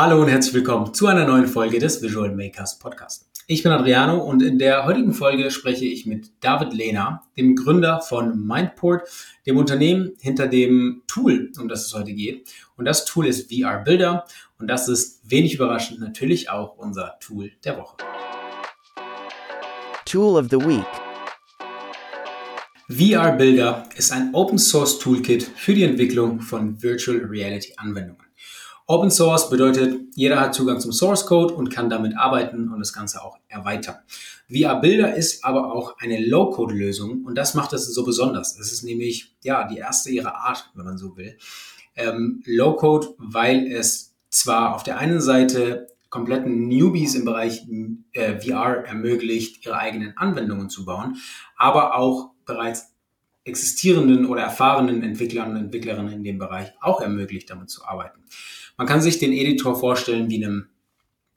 [0.00, 3.28] Hallo und herzlich willkommen zu einer neuen Folge des Visual Makers Podcast.
[3.48, 8.00] Ich bin Adriano und in der heutigen Folge spreche ich mit David Lehner, dem Gründer
[8.00, 9.08] von Mindport,
[9.44, 12.48] dem Unternehmen hinter dem Tool, um das es heute geht.
[12.76, 14.24] Und das Tool ist VR Builder
[14.60, 17.96] und das ist wenig überraschend natürlich auch unser Tool der Woche.
[20.04, 20.86] Tool of the Week.
[22.88, 28.27] VR Builder ist ein Open Source Toolkit für die Entwicklung von Virtual Reality Anwendungen.
[28.90, 32.94] Open Source bedeutet, jeder hat Zugang zum Source Code und kann damit arbeiten und das
[32.94, 33.96] Ganze auch erweitern.
[34.50, 38.58] VR Builder ist aber auch eine Low-Code-Lösung und das macht es so besonders.
[38.58, 41.36] Es ist nämlich ja die erste ihrer Art, wenn man so will.
[41.96, 47.66] Ähm, Low-Code, weil es zwar auf der einen Seite kompletten Newbies im Bereich
[48.12, 51.18] äh, VR ermöglicht, ihre eigenen Anwendungen zu bauen,
[51.56, 52.94] aber auch bereits
[53.44, 58.22] existierenden oder erfahrenen Entwicklern und Entwicklerinnen in dem Bereich auch ermöglicht, damit zu arbeiten.
[58.78, 60.68] Man kann sich den Editor vorstellen wie einem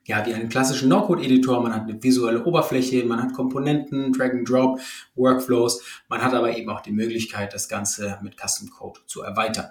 [0.06, 1.62] ja, wie einen klassischen No-Code-Editor.
[1.62, 4.80] Man hat eine visuelle Oberfläche, man hat Komponenten, Drag-and-Drop,
[5.16, 5.84] Workflows.
[6.10, 9.68] Man hat aber eben auch die Möglichkeit, das Ganze mit Custom Code zu erweitern.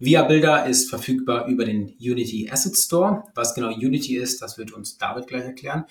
[0.00, 3.24] Via Builder ist verfügbar über den Unity Asset Store.
[3.34, 5.84] Was genau Unity ist, das wird uns David gleich erklären.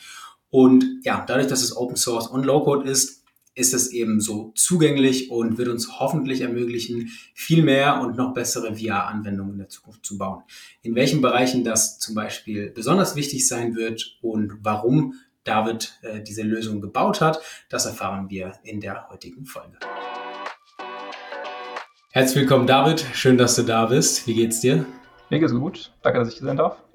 [0.50, 3.17] Und ja, dadurch, dass es Open Source und Low-Code ist,
[3.58, 8.76] ist es eben so zugänglich und wird uns hoffentlich ermöglichen, viel mehr und noch bessere
[8.76, 10.44] VR-Anwendungen in der Zukunft zu bauen.
[10.84, 16.44] In welchen Bereichen das zum Beispiel besonders wichtig sein wird und warum David äh, diese
[16.44, 19.78] Lösung gebaut hat, das erfahren wir in der heutigen Folge.
[22.12, 23.06] Herzlich willkommen, David.
[23.14, 24.28] Schön, dass du da bist.
[24.28, 24.86] Wie geht's dir?
[25.30, 25.94] Mir geht's gut.
[26.04, 26.87] Danke, dass ich hier sein darf.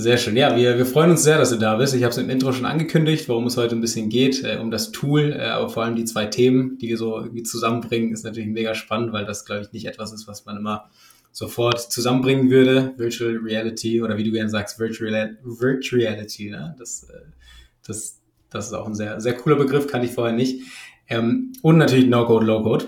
[0.00, 0.36] Sehr schön.
[0.36, 1.92] Ja, wir, wir freuen uns sehr, dass du da bist.
[1.92, 4.70] Ich habe es im Intro schon angekündigt, worum es heute ein bisschen geht, äh, um
[4.70, 8.22] das Tool, äh, aber vor allem die zwei Themen, die wir so irgendwie zusammenbringen, ist
[8.22, 10.88] natürlich mega spannend, weil das, glaube ich, nicht etwas ist, was man immer
[11.32, 12.94] sofort zusammenbringen würde.
[12.96, 16.50] Virtual Reality oder wie du gerne sagst, Virtual, Virtual Reality.
[16.50, 16.76] Ne?
[16.78, 17.18] Das, äh,
[17.84, 18.20] das,
[18.50, 20.62] das ist auch ein sehr, sehr cooler Begriff, kannte ich vorher nicht.
[21.08, 22.86] Ähm, und natürlich No-Code, Low-Code.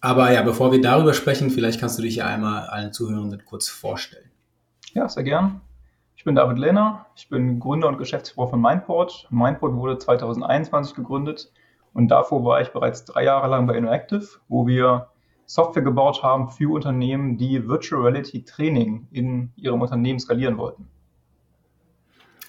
[0.00, 3.68] Aber ja, bevor wir darüber sprechen, vielleicht kannst du dich ja einmal allen Zuhörenden kurz
[3.68, 4.30] vorstellen.
[4.94, 5.60] Ja, sehr gern.
[6.20, 9.26] Ich bin David Lehner, ich bin Gründer und Geschäftsführer von Mindport.
[9.30, 11.50] Mindport wurde 2021 gegründet
[11.94, 15.08] und davor war ich bereits drei Jahre lang bei Interactive, wo wir
[15.46, 20.90] Software gebaut haben für Unternehmen, die Virtual Reality Training in ihrem Unternehmen skalieren wollten.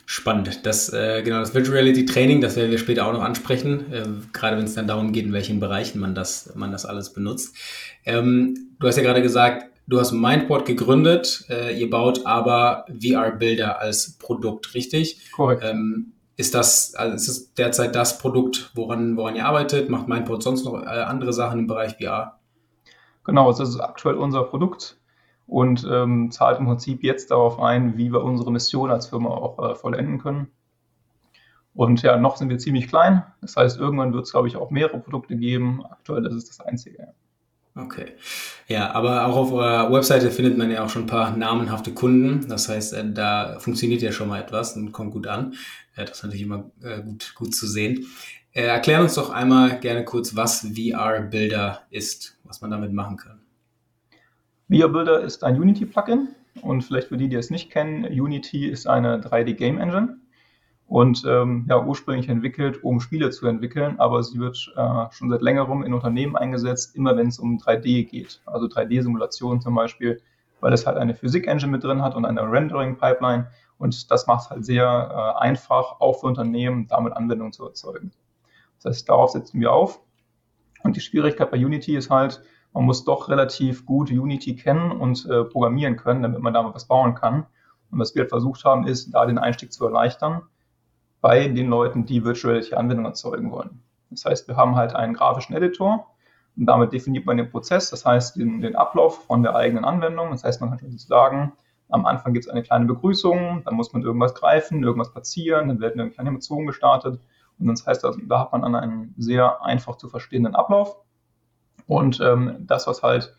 [0.06, 0.66] Spannend.
[0.66, 4.04] Das, äh, genau, das Virtual Reality Training, das werden wir später auch noch ansprechen, äh,
[4.34, 7.56] gerade wenn es dann darum geht, in welchen Bereichen man das, man das alles benutzt.
[8.04, 13.82] Ähm, du hast ja gerade gesagt, Du hast Mindboard gegründet, äh, ihr baut aber VR-Bilder
[13.82, 15.30] als Produkt, richtig?
[15.34, 15.66] Korrekt.
[15.66, 19.90] Ähm, ist das, also ist das derzeit das Produkt, woran, woran ihr arbeitet?
[19.90, 22.40] Macht Mindboard sonst noch äh, andere Sachen im Bereich VR?
[23.26, 24.98] Genau, das ist aktuell unser Produkt
[25.46, 29.72] und ähm, zahlt im Prinzip jetzt darauf ein, wie wir unsere Mission als Firma auch
[29.72, 30.48] äh, vollenden können.
[31.74, 33.26] Und ja, noch sind wir ziemlich klein.
[33.42, 35.86] Das heißt, irgendwann wird es, glaube ich, auch mehrere Produkte geben.
[35.86, 37.14] Aktuell ist es das einzige.
[37.74, 38.14] Okay.
[38.68, 42.48] Ja, aber auch auf eurer Webseite findet man ja auch schon ein paar namenhafte Kunden.
[42.50, 45.54] Das heißt, äh, da funktioniert ja schon mal etwas und kommt gut an.
[45.96, 48.08] Das ist natürlich immer äh, gut, gut zu sehen.
[48.54, 53.16] Äh, erklär uns doch einmal gerne kurz, was VR Builder ist, was man damit machen
[53.16, 53.40] kann.
[54.70, 56.30] VR Builder ist ein Unity-Plugin
[56.62, 60.18] und vielleicht für die, die es nicht kennen, Unity ist eine 3D-Game Engine
[60.92, 65.42] und ähm, ja, ursprünglich entwickelt, um Spiele zu entwickeln, aber sie wird äh, schon seit
[65.42, 70.22] längerem in Unternehmen eingesetzt, immer wenn es um 3D geht, also 3D-Simulationen zum Beispiel,
[70.60, 73.48] weil es halt eine Physik-Engine mit drin hat und eine Rendering-Pipeline
[73.78, 78.12] und das macht es halt sehr äh, einfach, auch für Unternehmen, damit Anwendungen zu erzeugen.
[78.84, 80.02] Das heißt, darauf setzen wir auf
[80.84, 82.42] und die Schwierigkeit bei Unity ist halt,
[82.74, 86.86] man muss doch relativ gut Unity kennen und äh, programmieren können, damit man damit was
[86.86, 87.46] bauen kann.
[87.92, 90.42] Und was wir halt versucht haben, ist, da den Einstieg zu erleichtern
[91.22, 93.82] bei den Leuten, die Virtual Reality Anwendungen erzeugen wollen.
[94.10, 96.08] Das heißt, wir haben halt einen grafischen Editor
[96.58, 100.32] und damit definiert man den Prozess, das heißt den, den Ablauf von der eigenen Anwendung.
[100.32, 101.54] Das heißt, man kann schon sagen,
[101.90, 105.80] am Anfang gibt es eine kleine Begrüßung, dann muss man irgendwas greifen, irgendwas platzieren, dann
[105.80, 107.20] werden eine kleine Animation gestartet
[107.62, 110.98] und das heißt, also, da hat man dann einen sehr einfach zu verstehenden Ablauf.
[111.88, 113.36] Und ähm, das, was halt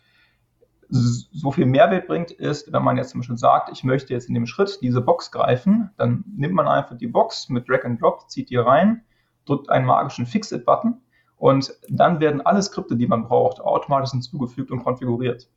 [0.93, 4.35] so viel Mehrwert bringt, ist, wenn man jetzt zum Beispiel sagt, ich möchte jetzt in
[4.35, 8.29] dem Schritt diese Box greifen, dann nimmt man einfach die Box mit Drag and Drop,
[8.29, 9.01] zieht die rein,
[9.45, 11.01] drückt einen magischen Fix-It-Button
[11.37, 15.49] und dann werden alle Skripte, die man braucht, automatisch hinzugefügt und konfiguriert.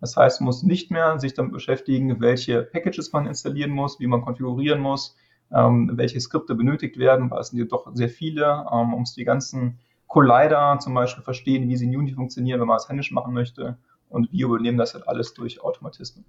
[0.00, 4.06] Das heißt, man muss nicht mehr sich damit beschäftigen, welche Packages man installieren muss, wie
[4.06, 5.16] man konfigurieren muss,
[5.52, 9.24] ähm, welche Skripte benötigt werden, weil es sind ja doch sehr viele, ähm, um die
[9.24, 13.34] ganzen Collider zum Beispiel verstehen, wie sie in Unity funktionieren, wenn man es händisch machen
[13.34, 13.76] möchte
[14.08, 16.24] und wir übernehmen das halt alles durch Automatismen.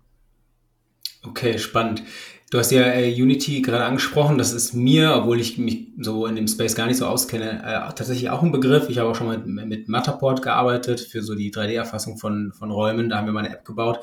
[1.22, 2.04] Okay, spannend.
[2.50, 4.38] Du hast ja äh, Unity gerade angesprochen.
[4.38, 7.94] Das ist mir, obwohl ich mich so in dem Space gar nicht so auskenne, äh,
[7.94, 8.90] tatsächlich auch ein Begriff.
[8.90, 12.72] Ich habe auch schon mal mit, mit Matterport gearbeitet für so die 3D-Erfassung von, von
[12.72, 13.10] Räumen.
[13.10, 14.00] Da haben wir mal eine App gebaut,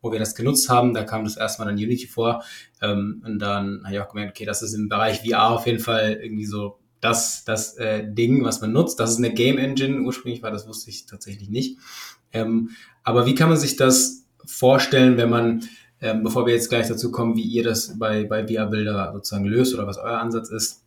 [0.00, 0.94] wo wir das genutzt haben.
[0.94, 2.44] Da kam das erstmal dann Unity vor.
[2.80, 5.80] Ähm, und dann habe ich auch gemerkt, okay, das ist im Bereich VR auf jeden
[5.80, 9.00] Fall irgendwie so das, das äh, Ding, was man nutzt.
[9.00, 10.02] Das ist eine Game Engine.
[10.02, 11.78] Ursprünglich war das, wusste ich tatsächlich nicht.
[12.32, 12.70] Ähm,
[13.04, 15.68] aber wie kann man sich das vorstellen, wenn man
[16.00, 19.74] ähm, bevor wir jetzt gleich dazu kommen, wie ihr das bei, bei VR-Bilder sozusagen löst
[19.74, 20.82] oder was euer Ansatz ist,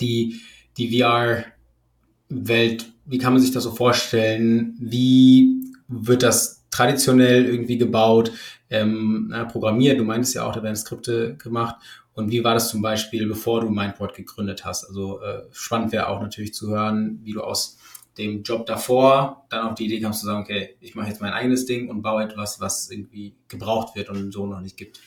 [0.00, 0.40] die,
[0.76, 4.76] die VR-Welt, wie kann man sich das so vorstellen?
[4.78, 8.30] Wie wird das traditionell irgendwie gebaut,
[8.70, 9.98] ähm, programmiert?
[9.98, 11.76] Du meintest ja auch, da werden Skripte gemacht.
[12.14, 14.84] Und wie war das zum Beispiel, bevor du Mindboard gegründet hast?
[14.84, 17.77] Also äh, spannend wäre auch natürlich zu hören, wie du aus
[18.18, 21.32] dem Job davor dann auf die Idee kamst zu sagen, okay, ich mache jetzt mein
[21.32, 25.00] eigenes Ding und baue etwas, was irgendwie gebraucht wird und so noch nicht gibt?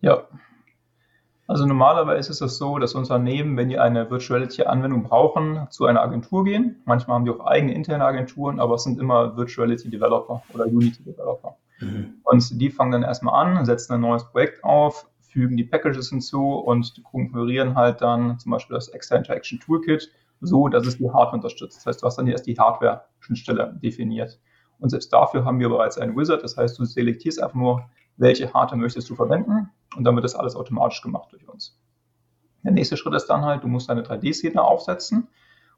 [0.00, 0.26] Ja.
[1.46, 6.44] Also normalerweise ist es so, dass Unternehmen, wenn die eine Virtuality-Anwendung brauchen, zu einer Agentur
[6.44, 6.80] gehen.
[6.86, 11.56] Manchmal haben die auch eigene interne Agenturen, aber es sind immer Virtuality-Developer oder Unity-Developer.
[11.80, 12.14] Mhm.
[12.22, 16.54] Und die fangen dann erstmal an, setzen ein neues Projekt auf, fügen die Packages hinzu
[16.54, 20.10] und konfigurieren halt dann zum Beispiel das Extra Interaction Toolkit
[20.42, 21.78] so, dass es die Hardware unterstützt.
[21.78, 24.40] Das heißt, du hast dann erst die Hardware-Schnittstelle definiert.
[24.78, 26.42] Und selbst dafür haben wir bereits einen Wizard.
[26.42, 27.84] Das heißt, du selektierst einfach nur,
[28.16, 31.78] welche Hardware möchtest du verwenden und dann wird das alles automatisch gemacht durch uns.
[32.64, 35.28] Der nächste Schritt ist dann halt, du musst deine 3D-Szene aufsetzen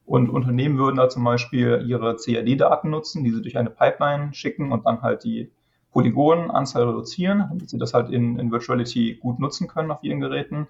[0.04, 4.72] und Unternehmen würden da zum Beispiel ihre CAD-Daten nutzen, die sie durch eine Pipeline schicken
[4.72, 5.50] und dann halt die
[5.92, 10.66] Polygonenanzahl reduzieren, damit sie das halt in, in Virtuality gut nutzen können auf ihren Geräten.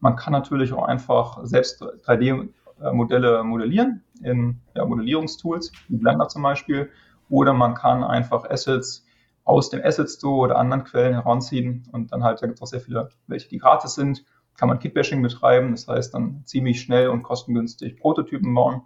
[0.00, 2.48] Man kann natürlich auch einfach selbst 3D äh,
[2.92, 6.90] Modelle modellieren in ja, Modellierungstools, wie Blender zum Beispiel,
[7.28, 9.04] oder man kann einfach Assets
[9.44, 12.66] aus dem Asset Store oder anderen Quellen heranziehen und dann halt, da gibt es auch
[12.66, 14.24] sehr viele, welche die gratis sind,
[14.56, 18.82] kann man Kitbashing betreiben, das heißt dann ziemlich schnell und kostengünstig Prototypen bauen.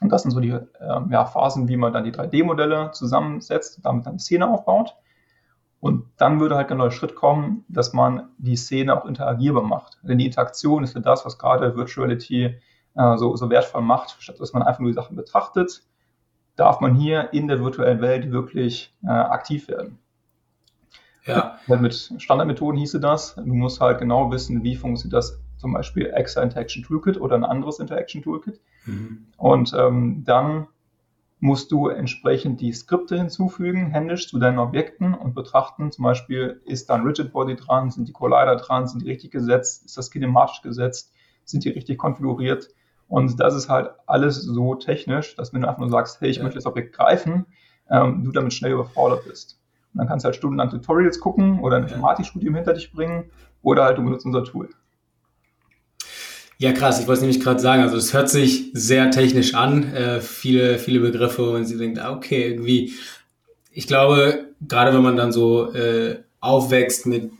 [0.00, 4.06] Und das sind so die äh, ja, Phasen, wie man dann die 3D-Modelle zusammensetzt, damit
[4.06, 4.96] dann eine Szene aufbaut.
[5.80, 9.98] Und dann würde halt der neue Schritt kommen, dass man die Szene auch interagierbar macht.
[10.02, 12.58] Denn die Interaktion ist ja das, was gerade Virtuality
[12.96, 15.82] äh, so, so wertvoll macht, statt dass man einfach nur die Sachen betrachtet,
[16.56, 19.98] darf man hier in der virtuellen Welt wirklich äh, aktiv werden.
[21.24, 21.58] Ja.
[21.66, 26.42] Mit Standardmethoden hieße das, du musst halt genau wissen, wie funktioniert das zum Beispiel Exa
[26.42, 28.60] Interaction Toolkit oder ein anderes Interaction Toolkit.
[28.84, 29.26] Mhm.
[29.36, 30.68] Und ähm, dann
[31.40, 36.88] musst du entsprechend die Skripte hinzufügen, händisch zu deinen Objekten und betrachten, zum Beispiel, ist
[36.88, 40.10] da ein Rigid Body dran, sind die Collider dran, sind die richtig gesetzt, ist das
[40.10, 41.12] kinematisch gesetzt,
[41.44, 42.68] sind die richtig konfiguriert
[43.08, 46.38] und das ist halt alles so technisch, dass wenn du einfach nur sagst, hey, ich
[46.38, 46.42] ja.
[46.42, 47.46] möchte das Objekt greifen,
[47.90, 49.58] ähm, du damit schnell überfordert bist.
[49.92, 53.30] Und dann kannst du halt stundenlang Tutorials gucken oder ein Informatikstudium hinter dich bringen
[53.62, 54.68] oder halt du benutzt unser Tool.
[56.58, 57.00] Ja, krass.
[57.00, 61.00] Ich wollte nämlich gerade sagen, also es hört sich sehr technisch an, äh, viele, viele
[61.00, 62.94] Begriffe, und sie denkt, ah, okay, irgendwie,
[63.70, 67.30] ich glaube, gerade wenn man dann so äh, aufwächst mit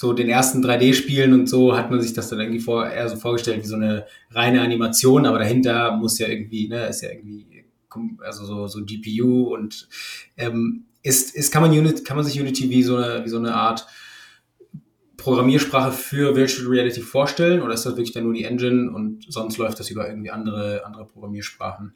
[0.00, 3.16] so den ersten 3D-Spielen und so hat man sich das dann irgendwie vor, eher so
[3.16, 7.66] vorgestellt wie so eine reine Animation, aber dahinter muss ja irgendwie, ne, ist ja irgendwie,
[8.24, 9.90] also so, so GPU und
[10.38, 13.36] ähm, ist, ist, kann man Unity, kann man sich Unity wie so eine, wie so
[13.36, 13.86] eine Art
[15.18, 19.58] Programmiersprache für Virtual Reality vorstellen oder ist das wirklich dann nur die Engine und sonst
[19.58, 21.92] läuft das über irgendwie andere, andere Programmiersprachen?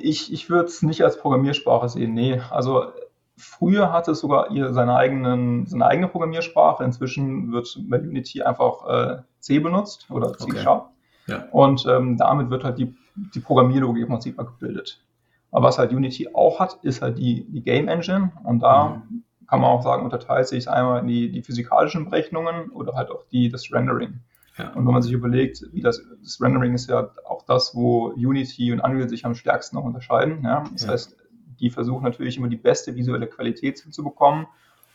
[0.00, 2.40] Ich, ich würde es nicht als Programmiersprache sehen, nee.
[2.50, 2.92] Also
[3.40, 6.84] Früher hatte es sogar ihr, seine, eigenen, seine eigene Programmiersprache.
[6.84, 10.58] Inzwischen wird bei Unity einfach äh, C benutzt oder C okay.
[10.58, 10.90] Sharp.
[11.26, 11.44] Ja.
[11.50, 15.02] Und ähm, damit wird halt die, die Programmierlogik im Prinzip abgebildet.
[15.50, 18.32] Aber was halt Unity auch hat, ist halt die, die Game Engine.
[18.44, 19.24] Und da mhm.
[19.48, 23.24] kann man auch sagen, unterteilt sich einmal in die, die physikalischen Berechnungen oder halt auch
[23.32, 24.20] die, das Rendering.
[24.58, 24.72] Ja.
[24.74, 28.72] Und wenn man sich überlegt, wie das, das Rendering ist ja auch das, wo Unity
[28.72, 30.42] und Unreal sich am stärksten noch unterscheiden.
[30.44, 30.64] Ja?
[30.72, 30.88] Das ja.
[30.90, 31.16] heißt,
[31.60, 34.46] die versuchen natürlich immer die beste visuelle Qualität hinzubekommen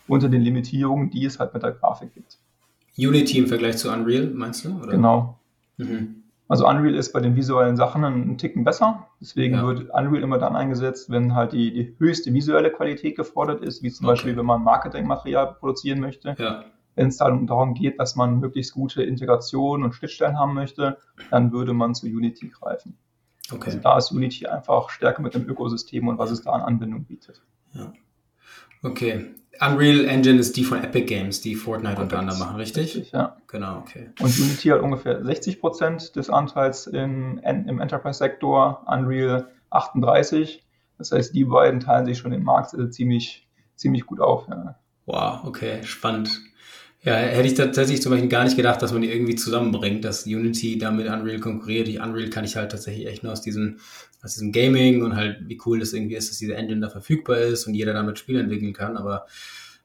[0.07, 2.37] unter den Limitierungen, die es halt mit der Grafik gibt.
[2.97, 4.77] Unity im Vergleich zu Unreal, meinst du?
[4.81, 4.91] Oder?
[4.91, 5.39] Genau.
[5.77, 6.23] Mhm.
[6.47, 9.07] Also Unreal ist bei den visuellen Sachen einen Ticken besser.
[9.19, 9.65] Deswegen ja.
[9.65, 13.91] wird Unreal immer dann eingesetzt, wenn halt die, die höchste visuelle Qualität gefordert ist, wie
[13.91, 14.13] zum okay.
[14.13, 16.35] Beispiel, wenn man Marketingmaterial produzieren möchte.
[16.37, 16.65] Ja.
[16.95, 20.97] Wenn es dann darum geht, dass man möglichst gute Integration und Schnittstellen haben möchte,
[21.29, 22.95] dann würde man zu Unity greifen.
[23.51, 23.65] Okay.
[23.65, 27.05] Also da ist Unity einfach stärker mit dem Ökosystem und was es da an Anbindung
[27.05, 27.41] bietet.
[27.73, 27.93] Ja.
[28.83, 29.33] Okay.
[29.61, 32.95] Unreal Engine ist die von Epic Games, die Fortnite unter anderem machen, richtig?
[32.95, 33.37] Richtig, ja.
[33.47, 34.09] Genau, okay.
[34.19, 40.65] Und Unity hat ungefähr 60 Prozent des Anteils im, im Enterprise-Sektor, Unreal 38.
[40.97, 44.47] Das heißt, die beiden teilen sich schon den Markt äh, ziemlich, ziemlich gut auf.
[44.49, 44.77] Ja.
[45.05, 46.41] Wow, okay, spannend.
[47.05, 50.25] Ja, hätte ich tatsächlich zum Beispiel gar nicht gedacht, dass man die irgendwie zusammenbringt, dass
[50.25, 51.87] Unity damit Unreal konkurriert.
[51.87, 53.77] Die Unreal kann ich halt tatsächlich echt nur aus diesem,
[54.23, 57.37] aus diesem Gaming und halt, wie cool das irgendwie ist, dass diese Engine da verfügbar
[57.37, 58.97] ist und jeder damit Spiele entwickeln kann.
[58.97, 59.27] Aber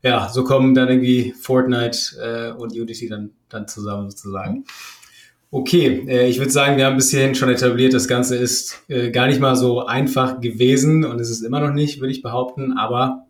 [0.03, 4.65] ja, so kommen dann irgendwie Fortnite äh, und Unity dann, dann zusammen sozusagen.
[5.51, 9.11] Okay, äh, ich würde sagen, wir haben bis hierhin schon etabliert, das Ganze ist äh,
[9.11, 12.79] gar nicht mal so einfach gewesen und es ist immer noch nicht, würde ich behaupten,
[12.79, 13.27] aber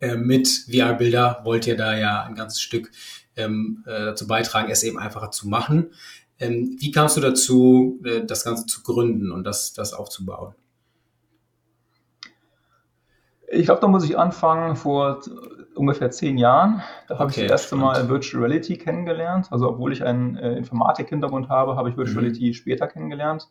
[0.00, 2.90] äh, mit VR-Bilder wollt ihr da ja ein ganzes Stück
[3.36, 5.90] ähm, äh, dazu beitragen, es eben einfacher zu machen.
[6.38, 10.54] Ähm, wie kamst du dazu, äh, das Ganze zu gründen und das, das aufzubauen?
[13.48, 15.20] Ich glaube, da muss ich anfangen vor
[15.74, 16.82] ungefähr zehn Jahren.
[17.06, 17.84] Da habe okay, ich das erste spannend.
[17.84, 19.48] Mal Virtual Reality kennengelernt.
[19.50, 22.28] Also obwohl ich einen äh, Informatik-Hintergrund habe, habe ich Virtual mhm.
[22.30, 23.48] Reality später kennengelernt.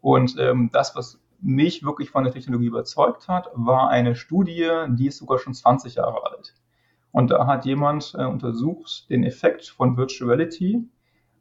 [0.00, 5.06] Und ähm, das, was mich wirklich von der Technologie überzeugt hat, war eine Studie, die
[5.06, 6.54] ist sogar schon 20 Jahre alt.
[7.12, 10.84] Und da hat jemand äh, untersucht den Effekt von Virtual Reality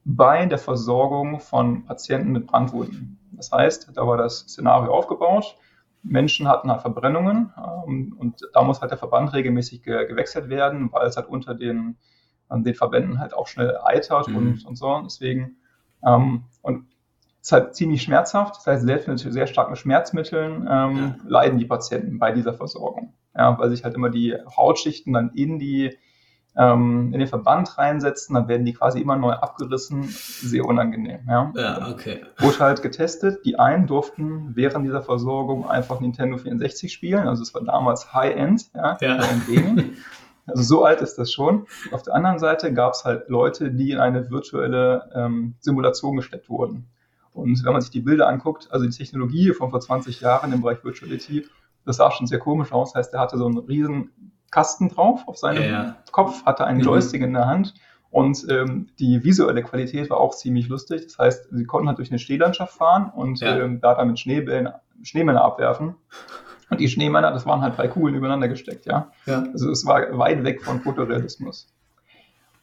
[0.06, 3.20] bei der Versorgung von Patienten mit Brandwunden.
[3.34, 5.56] Das heißt, da war das Szenario aufgebaut.
[6.02, 10.92] Menschen hatten halt Verbrennungen ähm, und da muss halt der Verband regelmäßig ge gewechselt werden,
[10.92, 11.98] weil es halt unter den,
[12.50, 14.36] den Verbänden halt auch schnell eitert mhm.
[14.38, 15.02] und, und so.
[15.04, 15.58] Deswegen,
[16.04, 16.88] ähm, und
[17.42, 18.58] ist halt ziemlich schmerzhaft.
[18.58, 21.16] Das heißt, selbst mit sehr starken Schmerzmitteln ähm, ja.
[21.26, 23.14] leiden die Patienten bei dieser Versorgung.
[23.36, 25.98] Ja, weil sich halt immer die Hautschichten dann in die
[26.58, 30.04] ähm, in den Verband reinsetzen, dann werden die quasi immer neu abgerissen.
[30.04, 31.22] Sehr unangenehm.
[31.28, 32.22] Ja, ja okay.
[32.38, 33.46] Wurde halt getestet.
[33.46, 37.28] Die einen durften während dieser Versorgung einfach Nintendo 64 spielen.
[37.28, 39.20] Also es war damals High-End, ja, ja.
[39.48, 39.94] Gaming.
[40.48, 41.68] Also so alt ist das schon.
[41.92, 46.50] Auf der anderen Seite gab es halt Leute, die in eine virtuelle ähm, Simulation gesteckt
[46.50, 46.90] wurden.
[47.34, 50.62] Und wenn man sich die Bilder anguckt, also die Technologie von vor 20 Jahren im
[50.62, 51.46] Bereich Virtuality,
[51.86, 52.94] das sah schon sehr komisch aus.
[52.94, 54.12] Das heißt, er hatte so einen riesen
[54.52, 55.96] Kasten drauf auf seinem ja.
[56.12, 56.86] Kopf, hatte einen mhm.
[56.86, 57.76] Joystick in der Hand
[58.12, 61.04] und ähm, die visuelle Qualität war auch ziemlich lustig.
[61.04, 63.58] Das heißt, sie konnten halt durch eine Stehlandschaft fahren und ja.
[63.60, 64.70] ähm, da damit Schneebällen,
[65.04, 65.96] Schneemänner abwerfen.
[66.70, 69.12] Und die Schneemänner, das waren halt drei Kugeln übereinander gesteckt, ja.
[69.26, 69.44] ja.
[69.54, 71.68] Also es war weit weg von Fotorealismus.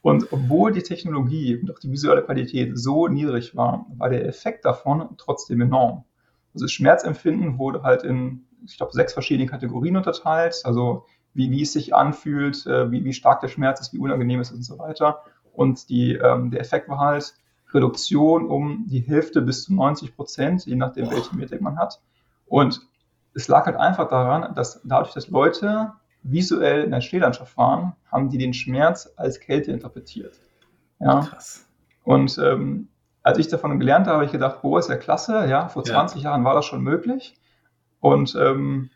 [0.06, 4.64] Und obwohl die Technologie und auch die visuelle Qualität so niedrig war, war der Effekt
[4.64, 6.04] davon trotzdem enorm.
[6.54, 10.62] Also das Schmerzempfinden wurde halt in, ich glaube, sechs verschiedene Kategorien unterteilt.
[10.62, 14.38] Also wie, wie es sich anfühlt, äh, wie, wie stark der Schmerz ist, wie unangenehm
[14.38, 15.24] es ist und so weiter.
[15.52, 17.34] Und die, ähm, der Effekt war halt
[17.74, 22.00] Reduktion um die Hälfte bis zu 90 Prozent, je nachdem, welche Metrik man hat.
[22.46, 22.80] Und
[23.34, 25.94] es lag halt einfach daran, dass dadurch, dass Leute
[26.30, 30.38] visuell in der Stehlandschaft waren, haben die den Schmerz als Kälte interpretiert.
[30.98, 31.20] Ja.
[31.20, 31.66] Krass.
[32.04, 32.88] Und ähm,
[33.22, 36.22] als ich davon gelernt habe, habe ich gedacht, boah, ist ja klasse, ja, vor 20
[36.22, 36.30] ja.
[36.30, 37.34] Jahren war das schon möglich.
[38.00, 38.90] Und ähm,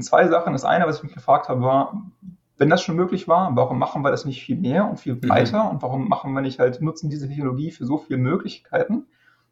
[0.00, 0.52] zwei Sachen.
[0.52, 2.10] Das eine, was ich mich gefragt habe, war,
[2.58, 5.64] wenn das schon möglich war, warum machen wir das nicht viel mehr und viel breiter?
[5.64, 5.70] Mhm.
[5.70, 9.06] Und warum machen wir nicht halt, nutzen diese Technologie für so viele Möglichkeiten?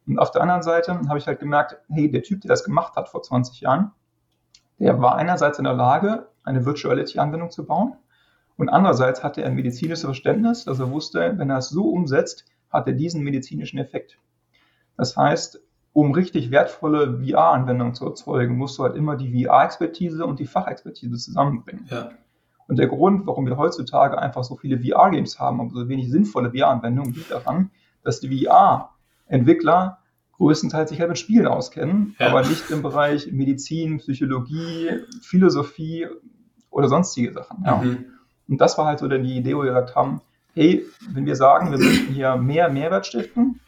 [0.07, 2.95] Und auf der anderen Seite habe ich halt gemerkt, hey, der Typ, der das gemacht
[2.95, 3.91] hat vor 20 Jahren,
[4.79, 7.93] der war einerseits in der Lage, eine Virtuality-Anwendung zu bauen
[8.57, 12.45] und andererseits hatte er ein medizinisches Verständnis, dass er wusste, wenn er es so umsetzt,
[12.69, 14.17] hat er diesen medizinischen Effekt.
[14.97, 15.61] Das heißt,
[15.93, 21.17] um richtig wertvolle VR-Anwendungen zu erzeugen, musst du halt immer die VR-Expertise und die Fachexpertise
[21.17, 21.87] zusammenbringen.
[21.89, 22.09] Ja.
[22.67, 26.51] Und der Grund, warum wir heutzutage einfach so viele VR-Games haben, aber so wenig sinnvolle
[26.51, 27.71] VR-Anwendungen, liegt daran,
[28.03, 29.99] dass die VR-Entwickler
[30.39, 32.27] größtenteils sich halt mit Spielen auskennen, ja.
[32.27, 34.89] aber nicht im Bereich Medizin, Psychologie,
[35.21, 36.07] Philosophie
[36.71, 37.63] oder sonstige Sachen.
[37.65, 37.77] Ja.
[37.77, 38.05] Mhm.
[38.47, 40.21] Und das war halt so dann die Idee, wo wir gesagt haben,
[40.55, 43.59] hey, wenn wir sagen, wir möchten hier mehr Mehrwert stiften,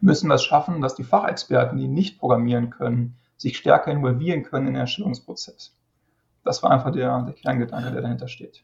[0.00, 4.68] müssen wir es schaffen, dass die Fachexperten, die nicht programmieren können, sich stärker involvieren können
[4.68, 5.76] in den Erstellungsprozess.
[6.44, 8.62] Das war einfach der, der Kerngedanke, der dahinter steht.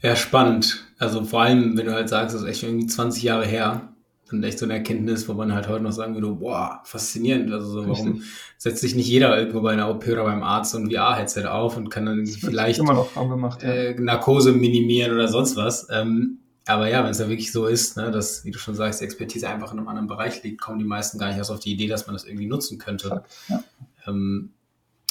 [0.00, 0.84] Ja, spannend.
[0.98, 3.91] Also vor allem, wenn du halt sagst, das ist echt irgendwie 20 Jahre her
[4.30, 7.52] und echt so eine Erkenntnis, wo man halt heute noch sagen würde, boah, faszinierend.
[7.52, 8.22] Also so, warum
[8.56, 11.76] setzt sich nicht jeder irgendwo bei einer OP oder beim Arzt so ein VR-Headset auf
[11.76, 13.68] und kann dann vielleicht immer noch gemacht, ja.
[13.68, 15.86] äh, Narkose minimieren oder sonst was.
[15.90, 19.00] Ähm, aber ja, wenn es ja wirklich so ist, ne, dass, wie du schon sagst,
[19.00, 21.60] die Expertise einfach in einem anderen Bereich liegt, kommen die meisten gar nicht erst auf
[21.60, 23.24] die Idee, dass man das irgendwie nutzen könnte.
[23.48, 23.64] Ja.
[24.06, 24.52] Ähm,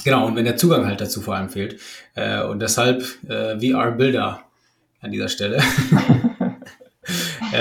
[0.03, 1.79] genau, und wenn der Zugang halt dazu vor allem fehlt.
[2.15, 4.43] Äh, und deshalb äh, VR-Bilder
[5.01, 5.61] an dieser Stelle.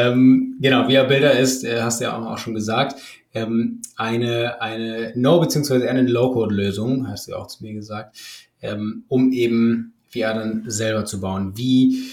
[0.09, 3.01] ähm, genau, VR-Bilder ist, äh, hast du ja auch, schon gesagt,
[3.35, 5.89] ähm, eine, eine No- bzw.
[5.89, 8.17] eine Low-Code-Lösung, hast du ja auch zu mir gesagt,
[8.63, 11.57] ähm, um eben VR dann selber zu bauen.
[11.57, 12.11] Wie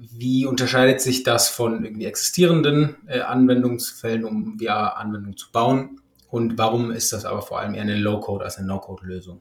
[0.00, 5.98] wie unterscheidet sich das von irgendwie existierenden äh, Anwendungsfällen, um VR-Anwendungen zu bauen?
[6.30, 9.40] und warum ist das aber vor allem eher eine Low-Code als eine No-Code-Lösung?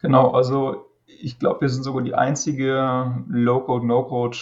[0.00, 4.38] Genau, also ich glaube, wir sind sogar die einzige Low-Code, No-Code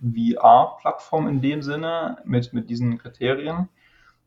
[0.00, 3.68] VR-Plattform in dem Sinne mit, mit diesen Kriterien.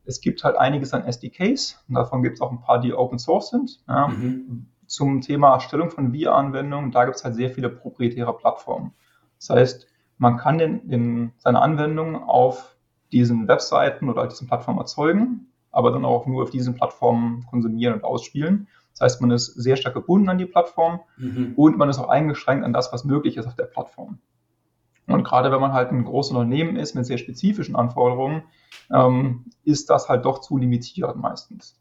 [0.05, 3.49] Es gibt halt einiges an SDKs, davon gibt es auch ein paar, die Open Source
[3.49, 3.83] sind.
[3.87, 4.07] Ja.
[4.07, 4.67] Mhm.
[4.87, 8.93] Zum Thema Erstellung von VR-Anwendungen, da gibt es halt sehr viele proprietäre Plattformen.
[9.37, 9.87] Das heißt,
[10.17, 12.75] man kann den, den, seine Anwendungen auf
[13.11, 18.03] diesen Webseiten oder diesen Plattformen erzeugen, aber dann auch nur auf diesen Plattformen konsumieren und
[18.03, 18.67] ausspielen.
[18.93, 21.53] Das heißt, man ist sehr stark gebunden an die Plattform mhm.
[21.55, 24.19] und man ist auch eingeschränkt an das, was möglich ist auf der Plattform.
[25.13, 28.43] Und gerade wenn man halt ein großes Unternehmen ist mit sehr spezifischen Anforderungen,
[28.91, 31.79] ähm, ist das halt doch zu limitiert meistens.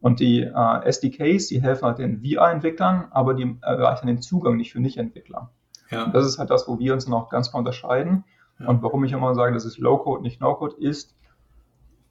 [0.00, 4.72] Und die äh, SDKs, die helfen halt den VR-Entwicklern, aber die erreichen den Zugang nicht
[4.72, 5.50] für Nicht-Entwickler.
[5.90, 6.08] Ja.
[6.08, 8.24] Das ist halt das, wo wir uns noch ganz klar unterscheiden.
[8.58, 8.68] Ja.
[8.68, 11.16] Und warum ich immer sage, das ist Low-Code, nicht No-Code, ist,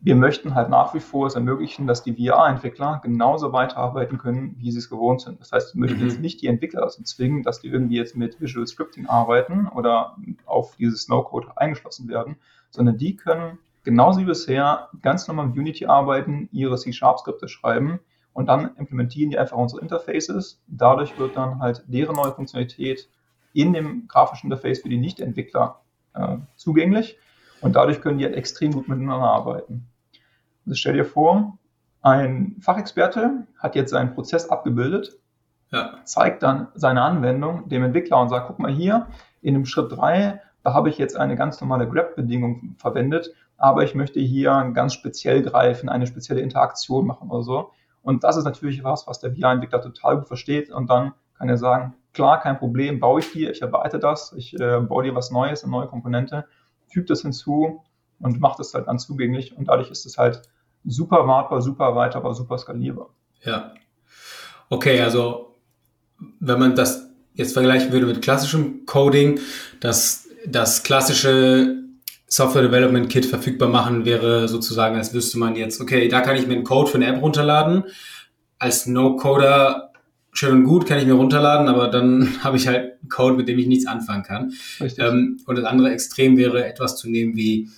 [0.05, 4.69] wir möchten halt nach wie vor es ermöglichen, dass die VR-Entwickler genauso weiterarbeiten können, wie
[4.69, 5.39] sie es gewohnt sind.
[5.39, 6.07] Das heißt, wir möchten mhm.
[6.07, 10.17] jetzt nicht die Entwickler dazu zwingen, dass die irgendwie jetzt mit Visual Scripting arbeiten oder
[10.45, 12.35] auf dieses No-Code eingeschlossen werden,
[12.69, 18.01] sondern die können genauso wie bisher ganz normal mit Unity arbeiten, ihre C-Sharp-Skripte schreiben
[18.33, 20.61] und dann implementieren die einfach unsere Interfaces.
[20.67, 23.07] Dadurch wird dann halt deren neue Funktionalität
[23.53, 25.79] in dem grafischen Interface für die Nicht-Entwickler
[26.13, 27.17] äh, zugänglich
[27.61, 29.87] und dadurch können die halt extrem gut miteinander arbeiten.
[30.65, 31.57] Also stell dir vor,
[32.01, 35.17] ein Fachexperte hat jetzt seinen Prozess abgebildet,
[35.71, 35.99] ja.
[36.03, 39.07] zeigt dann seine Anwendung dem Entwickler und sagt, guck mal hier,
[39.41, 43.95] in dem Schritt 3, da habe ich jetzt eine ganz normale Grab-Bedingung verwendet, aber ich
[43.95, 47.71] möchte hier ganz speziell greifen, eine spezielle Interaktion machen oder so.
[48.01, 51.57] Und das ist natürlich was, was der BI-Entwickler total gut versteht und dann kann er
[51.57, 55.31] sagen, klar, kein Problem, baue ich dir, ich erweite das, ich äh, baue dir was
[55.31, 56.45] Neues, eine neue Komponente,
[56.87, 57.83] füge das hinzu
[58.23, 60.41] und mache das halt dann zugänglich und dadurch ist es halt
[60.85, 63.09] super wartbar, super erweiterbar, super skalierbar.
[63.43, 63.73] Ja.
[64.69, 65.55] Okay, also
[66.39, 69.39] wenn man das jetzt vergleichen würde mit klassischem Coding,
[69.79, 71.83] das, das klassische
[72.27, 76.47] Software Development Kit verfügbar machen wäre sozusagen, als wüsste man jetzt, okay, da kann ich
[76.47, 77.83] mir einen Code für eine App runterladen.
[78.57, 79.91] Als No-Coder
[80.31, 83.47] schön und gut, kann ich mir runterladen, aber dann habe ich halt einen Code, mit
[83.47, 84.53] dem ich nichts anfangen kann.
[84.79, 87.69] Ähm, und das andere Extrem wäre etwas zu nehmen wie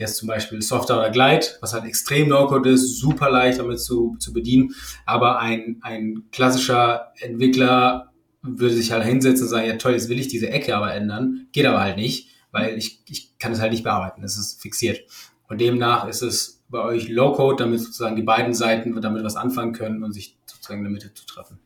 [0.00, 4.16] jetzt zum Beispiel Software oder Glide, was halt extrem No-Code ist, super leicht damit zu,
[4.18, 8.10] zu bedienen, aber ein, ein klassischer Entwickler
[8.42, 11.48] würde sich halt hinsetzen und sagen, ja toll, jetzt will ich diese Ecke aber ändern,
[11.52, 15.02] geht aber halt nicht, weil ich, ich kann es halt nicht bearbeiten, es ist fixiert.
[15.48, 19.74] Und demnach ist es bei euch Low-Code, damit sozusagen die beiden Seiten damit was anfangen
[19.74, 21.58] können und sich sozusagen in der Mitte zu treffen.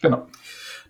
[0.00, 0.28] Genau.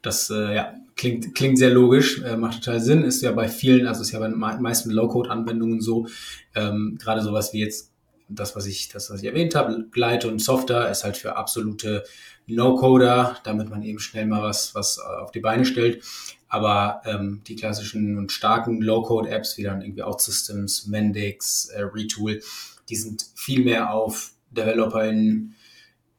[0.02, 3.86] Das äh, ja, klingt, klingt sehr logisch, äh, macht total Sinn, ist ja bei vielen,
[3.86, 6.06] also ist ja bei den meisten Low-Code-Anwendungen so,
[6.54, 7.90] ähm, gerade sowas wie jetzt
[8.28, 12.04] das, was ich, das, was ich erwähnt habe, Glide und Software ist halt für absolute
[12.46, 16.02] No-Coder, damit man eben schnell mal was, was äh, auf die Beine stellt.
[16.48, 22.42] Aber ähm, die klassischen und starken Low-Code-Apps, wie dann irgendwie OutSystems, Mendix, äh, Retool,
[22.88, 25.54] die sind viel mehr auf DeveloperInnen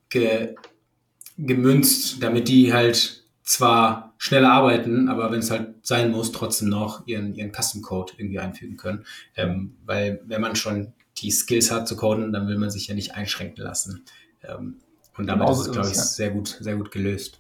[0.10, 0.56] ge
[1.38, 7.06] gemünzt, damit die halt zwar schneller arbeiten, aber wenn es halt sein muss, trotzdem noch
[7.08, 9.06] ihren, ihren Custom Code irgendwie einfügen können.
[9.36, 12.96] Ähm, weil wenn man schon die Skills hat zu coden, dann will man sich ja
[12.96, 14.04] nicht einschränken lassen.
[14.44, 14.78] Ähm,
[15.18, 16.04] und damit genau ist es, glaube ich, ja.
[16.04, 17.40] sehr gut, sehr gut gelöst.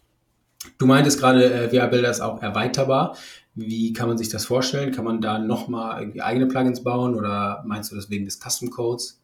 [0.78, 3.18] Du meintest gerade, äh, VR Builder ist auch erweiterbar.
[3.56, 4.92] Wie kann man sich das vorstellen?
[4.92, 8.70] Kann man da nochmal irgendwie eigene Plugins bauen oder meinst du das wegen des Custom
[8.70, 9.21] Codes?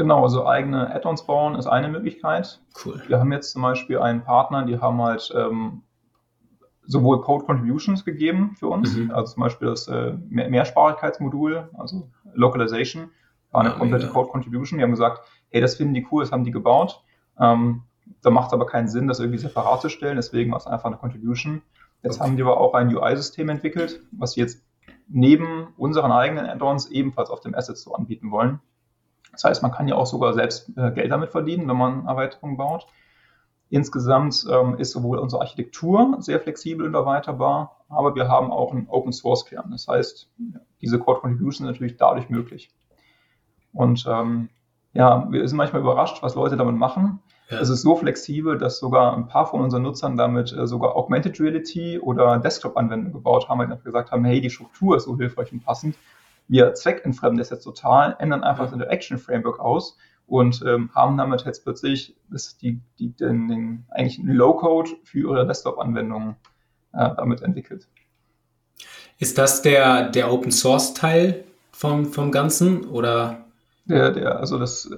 [0.00, 2.62] Genau, also eigene Add-ons bauen ist eine Möglichkeit.
[2.82, 3.02] Cool.
[3.06, 5.82] Wir haben jetzt zum Beispiel einen Partner, die haben halt ähm,
[6.86, 9.10] sowohl Code Contributions gegeben für uns, mhm.
[9.10, 13.10] also zum Beispiel das äh, Mehrsprachigkeitsmodul, also Localization,
[13.50, 14.14] war eine ja, komplette mega.
[14.14, 14.78] Code Contribution.
[14.78, 17.04] Die haben gesagt, hey, das finden die cool, das haben die gebaut.
[17.38, 17.82] Ähm,
[18.22, 20.86] da macht es aber keinen Sinn, das irgendwie separat zu stellen, deswegen war es einfach
[20.86, 21.60] eine Contribution.
[22.02, 22.24] Jetzt okay.
[22.26, 24.64] haben die aber auch ein UI-System entwickelt, was wir jetzt
[25.08, 28.60] neben unseren eigenen Add-ons ebenfalls auf dem Asset Store anbieten wollen.
[29.32, 32.56] Das heißt, man kann ja auch sogar selbst äh, Geld damit verdienen, wenn man Erweiterungen
[32.56, 32.86] baut.
[33.68, 38.88] Insgesamt ähm, ist sowohl unsere Architektur sehr flexibel und erweiterbar, aber wir haben auch einen
[38.88, 39.70] Open Source Kern.
[39.70, 40.28] Das heißt,
[40.80, 42.70] diese Code Contributions sind natürlich dadurch möglich.
[43.72, 44.48] Und ähm,
[44.92, 47.20] ja, wir sind manchmal überrascht, was Leute damit machen.
[47.48, 47.60] Ja.
[47.60, 51.38] Es ist so flexibel, dass sogar ein paar von unseren Nutzern damit äh, sogar Augmented
[51.40, 55.52] Reality oder Desktop-Anwendungen gebaut haben, weil sie gesagt haben, hey, die Struktur ist so hilfreich
[55.52, 55.96] und passend
[56.50, 61.44] wir zweckentfremden das jetzt total, ändern einfach das Interaction Framework aus und ähm, haben damit
[61.44, 66.36] jetzt plötzlich das, die, die, den, den eigentlichen Low-Code für ihre Desktop-Anwendungen
[66.92, 67.88] äh, damit entwickelt.
[69.18, 73.44] Ist das der, der Open Source Teil vom, vom Ganzen oder?
[73.84, 74.90] Der, der, also das,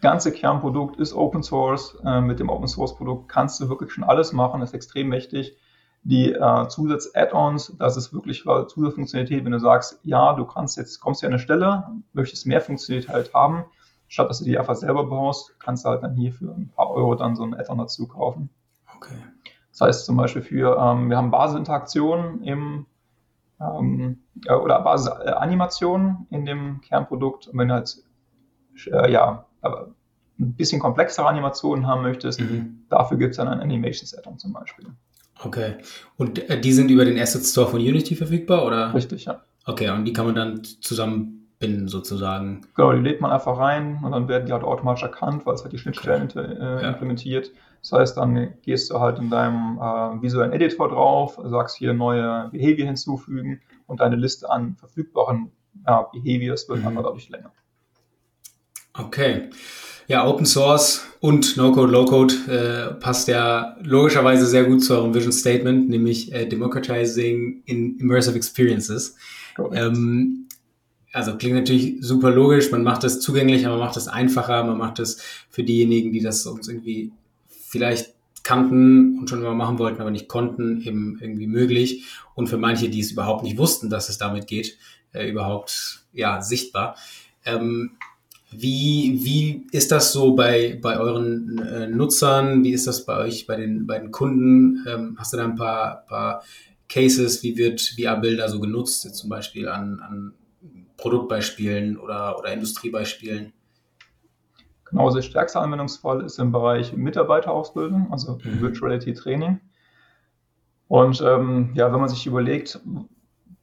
[0.00, 1.96] ganze Kernprodukt ist Open Source.
[2.04, 5.56] Äh, mit dem Open Source Produkt kannst du wirklich schon alles machen, ist extrem mächtig.
[6.02, 11.20] Die äh, Zusatz-Add-ons, das ist wirklich Zusatzfunktionalität, wenn du sagst, ja, du kannst jetzt, kommst
[11.20, 13.64] hier an eine Stelle, möchtest mehr Funktionalität halt haben,
[14.08, 16.90] statt dass du die einfach selber baust, kannst du halt dann hier für ein paar
[16.90, 18.48] Euro dann so ein Add-on dazu kaufen.
[18.96, 19.14] Okay.
[19.72, 22.86] Das heißt zum Beispiel für, ähm, wir haben Basisinteraktionen im
[23.60, 27.48] ähm, oder Basisanimationen in dem Kernprodukt.
[27.48, 28.02] Und wenn du halt
[28.86, 32.86] äh, ja, ein bisschen komplexere Animationen haben möchtest, mhm.
[32.88, 34.86] dafür gibt es dann ein Animations Add-on zum Beispiel.
[35.42, 35.76] Okay.
[36.16, 38.94] Und äh, die sind über den Asset Store von Unity verfügbar, oder?
[38.94, 39.42] Richtig, ja.
[39.66, 42.62] Okay, und die kann man dann zusammenbinden sozusagen.
[42.74, 45.62] Genau, die lädt man einfach rein und dann werden die halt automatisch erkannt, weil es
[45.62, 46.40] halt die Schnittstellen okay.
[46.40, 46.88] äh, ja.
[46.90, 47.52] implementiert.
[47.82, 52.48] Das heißt, dann gehst du halt in deinem äh, visuellen Editor drauf, sagst hier neue
[52.52, 55.50] Behavior hinzufügen und deine Liste an verfügbaren
[55.86, 56.88] äh, Behaviors wird mhm.
[56.88, 57.52] einfach dadurch länger.
[58.98, 59.50] Okay.
[60.10, 65.30] Ja, Open Source und No-Code, Low-Code äh, passt ja logischerweise sehr gut zu eurem Vision
[65.30, 69.14] Statement, nämlich äh, Democratizing in Immersive Experiences.
[69.72, 70.48] Ähm,
[71.12, 74.98] also klingt natürlich super logisch, man macht es zugänglicher, man macht es einfacher, man macht
[74.98, 77.12] es für diejenigen, die das uns irgendwie
[77.46, 82.04] vielleicht kannten und schon immer machen wollten, aber nicht konnten, eben irgendwie möglich.
[82.34, 84.76] Und für manche, die es überhaupt nicht wussten, dass es damit geht,
[85.12, 86.96] äh, überhaupt ja sichtbar.
[87.44, 87.92] Ähm,
[88.52, 92.64] wie, wie ist das so bei, bei euren äh, Nutzern?
[92.64, 94.84] Wie ist das bei euch, bei den, bei den Kunden?
[94.88, 96.42] Ähm, hast du da ein paar, paar
[96.88, 97.42] Cases?
[97.42, 100.34] Wie wird VR-Bilder so genutzt, jetzt zum Beispiel an, an
[100.96, 103.52] Produktbeispielen oder, oder Industriebeispielen?
[104.84, 108.60] Genau, also der stärkste Anwendungsfall ist im Bereich Mitarbeiterausbildung, also mhm.
[108.60, 109.60] Virtuality Training.
[110.88, 112.80] Und ähm, ja, wenn man sich überlegt,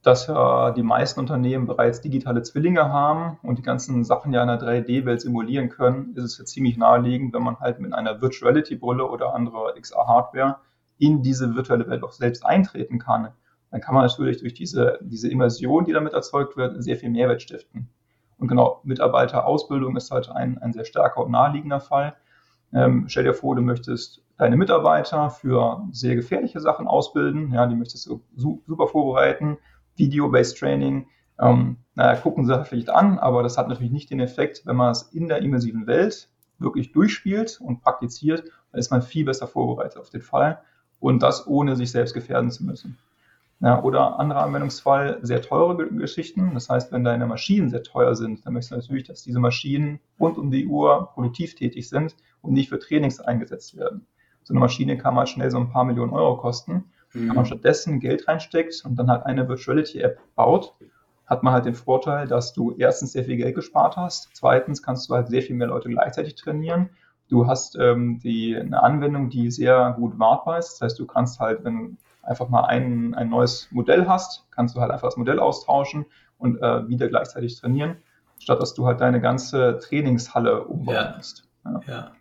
[0.02, 4.48] dass ja die meisten Unternehmen bereits digitale Zwillinge haben und die ganzen Sachen ja in
[4.48, 9.08] einer 3D-Welt simulieren können, ist es ja ziemlich naheliegend, wenn man halt mit einer Virtuality-Brille
[9.08, 10.56] oder anderer XR-Hardware
[10.98, 13.30] in diese virtuelle Welt auch selbst eintreten kann.
[13.70, 17.42] Dann kann man natürlich durch diese, diese Immersion, die damit erzeugt wird, sehr viel Mehrwert
[17.42, 17.88] stiften.
[18.38, 22.14] Und genau, Mitarbeiterausbildung ist halt ein, ein sehr starker und naheliegender Fall.
[22.72, 27.52] Ähm, stell dir vor, du möchtest deine Mitarbeiter für sehr gefährliche Sachen ausbilden.
[27.52, 29.58] Ja, die möchtest du super vorbereiten
[29.98, 31.06] Video-Based Training,
[31.40, 34.92] ähm, naja, gucken Sie vielleicht an, aber das hat natürlich nicht den Effekt, wenn man
[34.92, 39.98] es in der immersiven Welt wirklich durchspielt und praktiziert, dann ist man viel besser vorbereitet
[39.98, 40.60] auf den Fall
[41.00, 42.98] und das ohne sich selbst gefährden zu müssen.
[43.60, 46.52] Ja, oder anderer Anwendungsfall, sehr teure Geschichten.
[46.54, 49.98] Das heißt, wenn deine Maschinen sehr teuer sind, dann möchtest du natürlich, dass diese Maschinen
[50.20, 54.06] rund um die Uhr produktiv tätig sind und nicht für Trainings eingesetzt werden.
[54.44, 56.84] So eine Maschine kann mal schnell so ein paar Millionen Euro kosten.
[57.12, 57.28] Mhm.
[57.28, 60.74] Wenn man stattdessen Geld reinsteckt und dann halt eine Virtuality-App baut,
[61.26, 65.08] hat man halt den Vorteil, dass du erstens sehr viel Geld gespart hast, zweitens kannst
[65.08, 66.90] du halt sehr viel mehr Leute gleichzeitig trainieren.
[67.28, 70.72] Du hast ähm, die, eine Anwendung, die sehr gut wartbar ist.
[70.74, 74.74] Das heißt, du kannst halt, wenn du einfach mal ein, ein neues Modell hast, kannst
[74.74, 76.06] du halt einfach das Modell austauschen
[76.38, 77.96] und äh, wieder gleichzeitig trainieren,
[78.38, 81.46] statt dass du halt deine ganze Trainingshalle umbauen musst.
[81.64, 81.80] Ja.
[81.86, 81.94] ja.
[81.94, 82.12] Ja,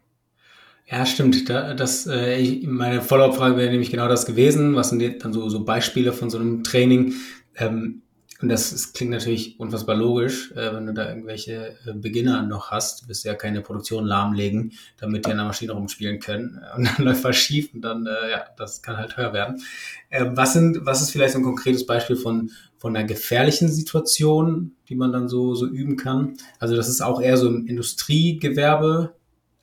[1.05, 1.49] stimmt.
[1.49, 4.73] Da, das, äh, ich, meine Follow-up-Frage wäre nämlich genau das gewesen.
[4.75, 7.13] Was sind dann so, so Beispiele von so einem Training?
[7.57, 8.03] Ähm,
[8.39, 12.71] und das, das klingt natürlich unfassbar logisch, äh, wenn du da irgendwelche äh, Beginner noch
[12.71, 13.09] hast.
[13.09, 16.61] Du ja keine Produktion lahmlegen, damit die an der Maschine rumspielen können.
[16.77, 19.61] Und dann läuft was schief und dann, äh, ja, das kann halt teuer werden.
[20.09, 24.75] Äh, was, sind, was ist vielleicht so ein konkretes Beispiel von, von einer gefährlichen Situation,
[24.87, 26.37] die man dann so, so üben kann?
[26.59, 29.15] Also das ist auch eher so im Industriegewerbe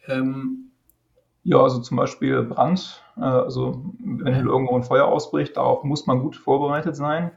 [0.06, 0.63] ähm,
[1.44, 3.02] ja, also zum Beispiel Brand.
[3.16, 7.32] Äh, also wenn irgendwo ein Feuer ausbricht, darauf muss man gut vorbereitet sein.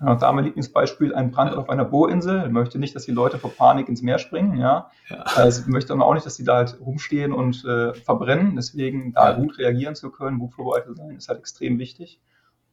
[0.00, 2.42] Ja, da mein Lieblingsbeispiel, ein Brand auf einer Bohrinsel.
[2.44, 4.58] Ich möchte nicht, dass die Leute vor Panik ins Meer springen.
[4.58, 4.90] Ja.
[5.08, 5.22] ja.
[5.36, 8.56] Also ich möchte aber auch nicht, dass die da halt rumstehen und äh, verbrennen.
[8.56, 9.36] Deswegen da ja.
[9.36, 12.20] gut reagieren zu können, gut vorbereitet sein, ist halt extrem wichtig.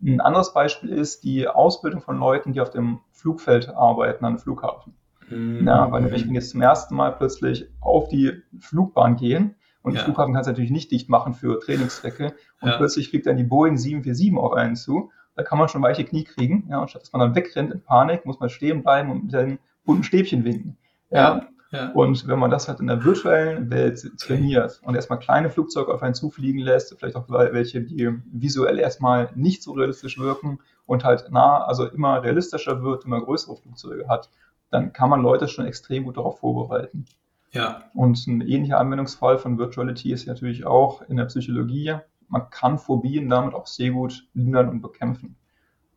[0.02, 4.40] Ein anderes Beispiel ist die Ausbildung von Leuten, die auf dem Flugfeld arbeiten, an einem
[4.40, 4.96] Flughafen.
[5.30, 5.68] Mhm.
[5.68, 9.56] Ja, weil wenn jetzt zum ersten Mal plötzlich auf die Flugbahn gehen,
[9.90, 10.02] und ja.
[10.02, 12.34] den Flughafen kannst du natürlich nicht dicht machen für Trainingszwecke.
[12.62, 12.78] Und ja.
[12.78, 15.12] plötzlich fliegt dann die Boeing 747 auf einen zu.
[15.36, 16.68] Da kann man schon weiche Knie kriegen.
[16.70, 19.32] Ja, und statt dass man dann wegrennt in Panik, muss man stehen bleiben und mit
[19.32, 20.78] seinen bunten Stäbchen winken.
[21.10, 21.48] Ja.
[21.72, 21.92] ja.
[21.92, 26.04] Und wenn man das halt in der virtuellen Welt trainiert und erstmal kleine Flugzeuge auf
[26.04, 31.32] einen zufliegen lässt, vielleicht auch welche, die visuell erstmal nicht so realistisch wirken und halt
[31.32, 34.30] nah, also immer realistischer wird, immer größere Flugzeuge hat,
[34.72, 37.06] dann kann man Leute schon extrem gut darauf vorbereiten.
[37.52, 37.84] Ja.
[37.94, 41.96] Und ein ähnlicher Anwendungsfall von Virtuality ist natürlich auch in der Psychologie.
[42.28, 45.36] Man kann Phobien damit auch sehr gut lindern und bekämpfen.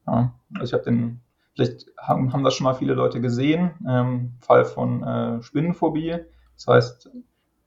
[0.07, 0.35] Ja.
[0.55, 1.21] Also ich habe den,
[1.55, 6.17] vielleicht haben, haben das schon mal viele Leute gesehen, ähm, Fall von äh, Spinnenphobie.
[6.57, 7.11] Das heißt,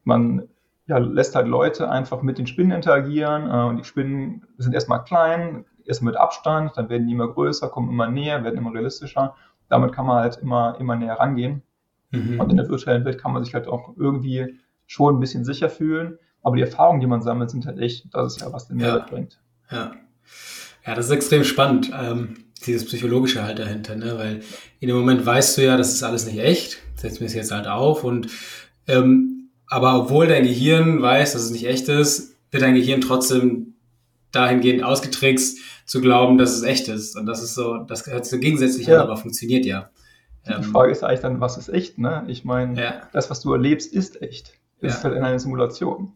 [0.04, 0.48] man
[0.88, 5.04] ja, lässt halt Leute einfach mit den Spinnen interagieren äh, und die Spinnen sind erstmal
[5.04, 9.36] klein, erstmal mit Abstand, dann werden die immer größer, kommen immer näher, werden immer realistischer.
[9.68, 11.64] Damit kann man halt immer, immer näher rangehen.
[12.16, 12.40] Mhm.
[12.40, 15.70] Und in der virtuellen Welt kann man sich halt auch irgendwie schon ein bisschen sicher
[15.70, 16.18] fühlen.
[16.42, 19.10] Aber die Erfahrungen, die man sammelt, sind halt echt, das ist ja, was den Mehrwert
[19.10, 19.16] ja.
[19.16, 19.40] bringt.
[19.72, 19.92] Ja.
[20.86, 24.18] ja, das ist extrem spannend, ähm, dieses Psychologische halt dahinter, ne?
[24.18, 24.42] weil
[24.80, 27.52] in dem Moment weißt du ja, das ist alles nicht echt, setzt mir es jetzt
[27.52, 28.28] halt auf und
[28.88, 33.74] ähm, aber obwohl dein Gehirn weiß, dass es nicht echt ist, wird dein Gehirn trotzdem
[34.32, 37.16] dahingehend ausgetrickst, zu glauben, dass es echt ist.
[37.16, 38.96] Und das ist so, das hört so gegensätzlich ja.
[38.96, 39.90] an, aber funktioniert ja.
[40.48, 41.98] Die ähm, Frage ist eigentlich dann, was ist echt?
[41.98, 42.24] Ne?
[42.28, 43.02] Ich meine, ja.
[43.12, 44.54] das, was du erlebst, ist echt.
[44.80, 44.98] Es ja.
[44.98, 46.14] ist halt in einer Simulation.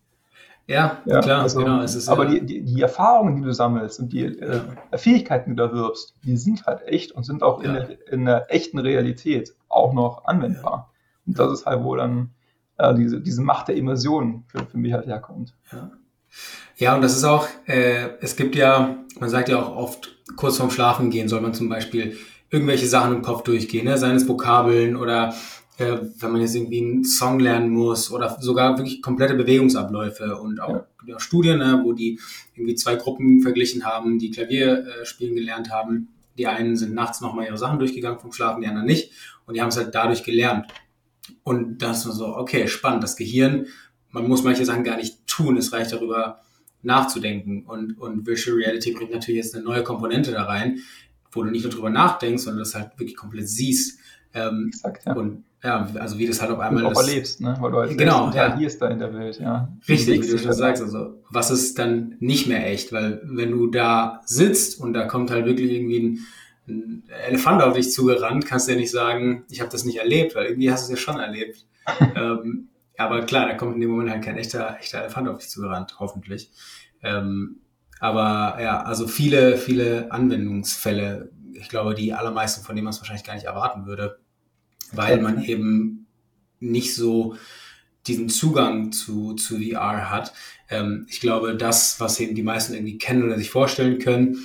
[0.68, 1.82] Ja, ja klar, also, genau.
[1.82, 4.62] Es ist, aber die, die, die, Erfahrungen, die du sammelst und die äh,
[4.96, 8.54] Fähigkeiten, die du erwirbst, die sind halt echt und sind auch in, der, in der
[8.54, 10.92] echten Realität auch noch anwendbar.
[11.26, 12.30] Und das ist halt wohl dann
[12.78, 15.56] äh, diese, diese Macht der Immersion für, für mich halt herkommt.
[15.72, 15.92] Ja.
[16.78, 20.58] Ja, und das ist auch, äh, es gibt ja, man sagt ja auch oft, kurz
[20.58, 22.15] vorm Schlafen gehen soll man zum Beispiel
[22.50, 23.98] irgendwelche Sachen im Kopf durchgehen, ne?
[23.98, 25.34] seien es Vokabeln oder
[25.78, 30.60] äh, wenn man jetzt irgendwie einen Song lernen muss oder sogar wirklich komplette Bewegungsabläufe und
[30.60, 31.20] auch ja.
[31.20, 32.20] Studien, ne, wo die
[32.56, 36.10] irgendwie zwei Gruppen verglichen haben, die Klavier äh, spielen gelernt haben.
[36.38, 39.12] Die einen sind nachts nochmal ihre Sachen durchgegangen vom Schlafen, die anderen nicht.
[39.46, 40.68] Und die haben es halt dadurch gelernt.
[41.44, 43.04] Und das war so, okay, spannend.
[43.04, 43.68] Das Gehirn,
[44.12, 45.58] man muss manche Sachen gar nicht tun.
[45.58, 46.42] Es reicht darüber,
[46.82, 47.64] nachzudenken.
[47.66, 50.80] Und, und Virtual Reality bringt natürlich jetzt eine neue Komponente da rein,
[51.32, 54.00] wo du nicht nur drüber nachdenkst, sondern das halt wirklich komplett siehst.
[54.34, 55.13] Ähm, Exakt, ja.
[55.13, 56.84] Und ja, also wie das halt auf einmal.
[56.84, 57.58] Du auch erlebst, ne?
[57.60, 58.88] Weil du halt genau, interagierst ja.
[58.88, 59.70] da in der Welt, ja.
[59.88, 62.94] Richtig, wie du schon sagst, also was ist dann nicht mehr echt?
[62.94, 66.20] Weil wenn du da sitzt und da kommt halt wirklich irgendwie ein,
[66.70, 70.34] ein Elefant auf dich zugerannt, kannst du ja nicht sagen, ich habe das nicht erlebt,
[70.36, 71.65] weil irgendwie hast du es ja schon erlebt.
[72.15, 75.50] ähm, aber klar, da kommt in dem Moment halt kein echter, echter Elefant auf dich
[75.50, 76.52] zugerannt, hoffentlich.
[77.02, 77.58] Ähm,
[78.00, 81.32] aber ja, also viele, viele Anwendungsfälle.
[81.54, 84.20] Ich glaube, die allermeisten, von denen man es wahrscheinlich gar nicht erwarten würde,
[84.94, 86.08] weil man eben
[86.60, 87.36] nicht so
[88.08, 90.34] diesen Zugang zu, zu VR hat.
[90.70, 94.38] Ähm, ich glaube, das, was eben die meisten irgendwie kennen oder sich vorstellen können,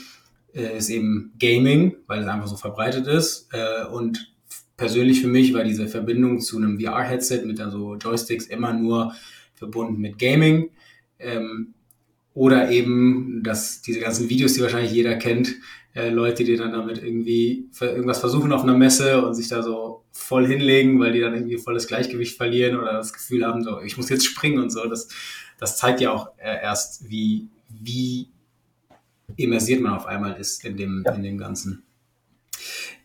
[0.52, 3.48] äh, ist eben Gaming, weil es einfach so verbreitet ist.
[3.52, 4.34] Äh, und
[4.76, 9.14] persönlich für mich war diese Verbindung zu einem VR-Headset mit dann so Joysticks immer nur
[9.54, 10.70] verbunden mit Gaming.
[11.18, 11.74] Ähm,
[12.34, 15.54] oder eben, dass diese ganzen Videos, die wahrscheinlich jeder kennt,
[15.94, 20.04] äh, Leute, die dann damit irgendwie irgendwas versuchen auf einer Messe und sich da so
[20.10, 23.96] voll hinlegen, weil die dann irgendwie volles Gleichgewicht verlieren oder das Gefühl haben, so, ich
[23.96, 24.84] muss jetzt springen und so.
[24.86, 25.08] Das,
[25.58, 28.28] das zeigt ja auch äh, erst, wie, wie
[29.36, 31.12] immersiert man auf einmal ist in dem, ja.
[31.12, 31.84] in dem Ganzen.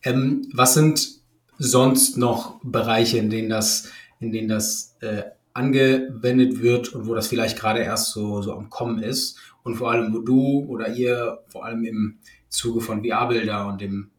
[0.03, 1.19] Ähm, was sind
[1.59, 3.89] sonst noch Bereiche, in denen das,
[4.19, 5.23] in denen das äh,
[5.59, 9.91] angewendet wird und wo das vielleicht gerade erst so, so am Kommen ist und vor
[9.91, 14.09] allem, wo du oder ihr vor allem im Zuge von VR-Bilder und dem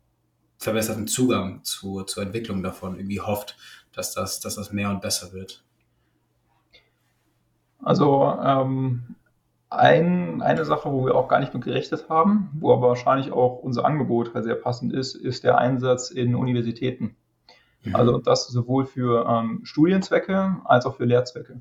[0.58, 3.56] verbesserten Zugang zu, zur Entwicklung davon irgendwie hofft,
[3.92, 5.64] dass das, dass das mehr und besser wird?
[7.82, 9.16] Also ähm,
[9.70, 13.58] ein, eine Sache, wo wir auch gar nicht mit gerechnet haben, wo aber wahrscheinlich auch
[13.58, 17.16] unser Angebot sehr passend ist, ist der Einsatz in Universitäten.
[17.84, 17.96] Mhm.
[17.96, 21.60] Also das sowohl für ähm, Studienzwecke als auch für Lehrzwecke.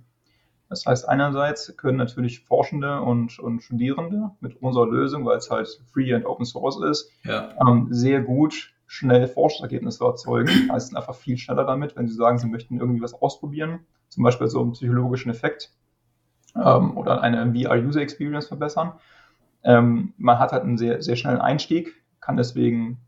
[0.70, 5.68] Das heißt, einerseits können natürlich Forschende und, und Studierende mit unserer Lösung, weil es halt
[5.92, 7.50] free and open source ist, ja.
[7.68, 10.70] ähm, sehr gut schnell Forschungsergebnisse erzeugen.
[10.70, 13.80] Also sind einfach viel schneller damit, wenn sie sagen, sie möchten irgendwie was ausprobieren,
[14.10, 15.72] zum Beispiel so einen psychologischen Effekt
[16.56, 18.94] ähm, oder eine VR-User Experience verbessern.
[19.64, 23.00] Ähm, man hat halt einen sehr, sehr schnellen Einstieg, kann deswegen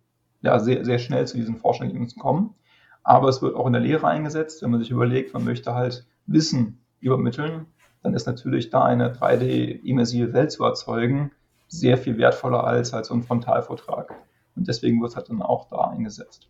[0.42, 2.56] ja, sehr, sehr schnell zu diesen Forschungsergebnissen kommen
[3.04, 4.62] aber es wird auch in der Lehre eingesetzt.
[4.62, 7.66] Wenn man sich überlegt, man möchte halt Wissen übermitteln,
[8.04, 11.32] dann ist natürlich da eine 3D-immersive Welt zu erzeugen
[11.68, 14.14] sehr viel wertvoller als halt so ein Frontalvortrag.
[14.56, 16.50] Und deswegen wird es halt dann auch da eingesetzt.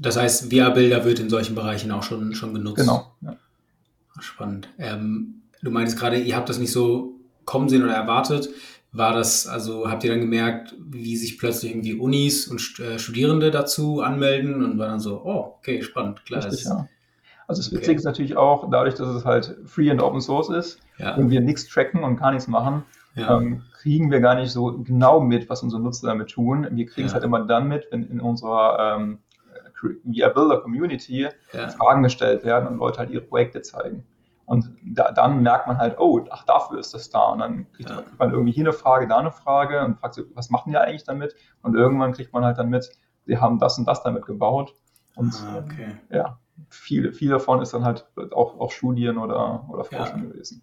[0.00, 2.76] Das heißt, VR-Bilder wird in solchen Bereichen auch schon, schon genutzt.
[2.76, 3.12] Genau.
[3.20, 3.36] Ja.
[4.20, 4.68] Spannend.
[4.78, 8.50] Ähm, du meintest gerade, ihr habt das nicht so kommen sehen oder erwartet.
[8.90, 13.50] War das, also habt ihr dann gemerkt, wie sich plötzlich irgendwie Unis und äh, Studierende
[13.50, 16.44] dazu anmelden und war dann so, oh, okay, spannend, klar.
[16.44, 16.88] Richtig, ja.
[17.46, 17.96] Also das Witzige okay.
[17.96, 21.14] ist natürlich auch, dadurch, dass es halt free and open source ist ja.
[21.16, 23.38] und wir nichts tracken und gar nichts machen, ja.
[23.38, 26.66] ähm, kriegen wir gar nicht so genau mit, was unsere Nutzer damit tun.
[26.70, 29.18] Wir kriegen es halt immer dann mit, wenn in unserer ähm,
[29.80, 34.04] VR Builder Community Fragen gestellt werden und Leute halt ihre Projekte zeigen.
[34.48, 37.32] Und da, dann merkt man halt, oh, ach, dafür ist das da.
[37.32, 38.02] Und dann kriegt ja.
[38.18, 41.04] man irgendwie hier eine Frage, da eine Frage und fragt sich, was machen die eigentlich
[41.04, 41.36] damit?
[41.60, 42.88] Und irgendwann kriegt man halt dann mit,
[43.26, 44.74] sie haben das und das damit gebaut.
[45.16, 45.96] Und ah, okay.
[46.08, 46.38] ja,
[46.70, 50.30] viel, viel davon ist dann halt auch, auch Studien oder, oder Forschung ja.
[50.30, 50.62] gewesen.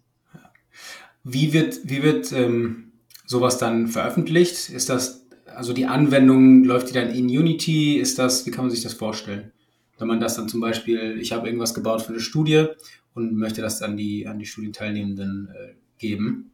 [1.22, 2.92] Wie wird, wie wird ähm,
[3.24, 4.68] sowas dann veröffentlicht?
[4.68, 7.98] Ist das, also die Anwendung, läuft die dann in Unity?
[7.98, 9.52] Ist das, wie kann man sich das vorstellen?
[9.96, 12.66] Wenn man das dann zum Beispiel, ich habe irgendwas gebaut für eine Studie
[13.16, 16.52] und möchte das dann die, an die Studienteilnehmenden äh, geben.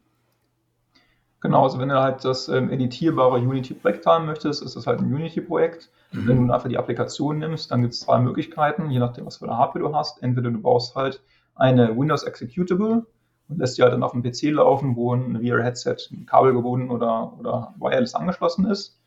[1.40, 5.12] Genau, also wenn du halt das ähm, editierbare Unity-Projekt haben möchtest, ist das halt ein
[5.12, 5.90] Unity-Projekt.
[6.12, 6.29] Mhm.
[6.29, 9.46] Wenn du einfach die Applikation nimmst, dann gibt es zwei Möglichkeiten, je nachdem, was für
[9.46, 10.22] eine Hardware du hast.
[10.22, 11.20] Entweder du baust halt
[11.57, 13.07] eine Windows Executable
[13.48, 15.96] und lässt die halt dann auf dem PC laufen, wo ein VR-Headset
[16.27, 19.01] Kabel gebunden oder, oder wireless angeschlossen ist.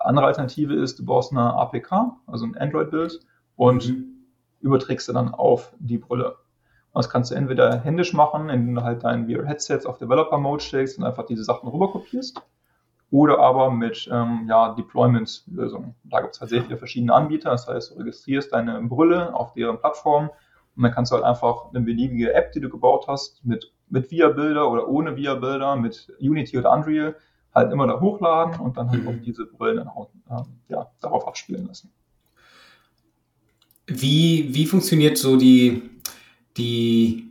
[0.00, 3.20] Andere Alternative ist, du baust eine APK, also ein Android-Bild
[3.54, 4.04] und mhm.
[4.60, 6.36] überträgst du dann auf die Brille.
[6.96, 10.96] Und das kannst du entweder händisch machen, indem du halt dein VR-Headset auf Developer-Mode stellst
[10.96, 12.40] und einfach diese Sachen rüberkopierst
[13.10, 15.94] oder aber mit ähm, ja, Deployment-Lösungen.
[16.04, 17.50] Da gibt es halt sehr viele verschiedene Anbieter.
[17.50, 20.30] Das heißt, du registrierst deine Brille auf deren Plattform
[20.74, 24.10] und dann kannst du halt einfach eine beliebige App, die du gebaut hast, mit, mit
[24.10, 27.14] VIA-Bilder oder ohne VIA-Bilder, mit Unity oder Unreal,
[27.54, 29.08] halt immer da hochladen und dann halt mhm.
[29.08, 31.92] auf diese Brillen dann auch, äh, ja, darauf abspielen lassen.
[33.86, 35.95] Wie, wie funktioniert so die,
[36.56, 37.26] die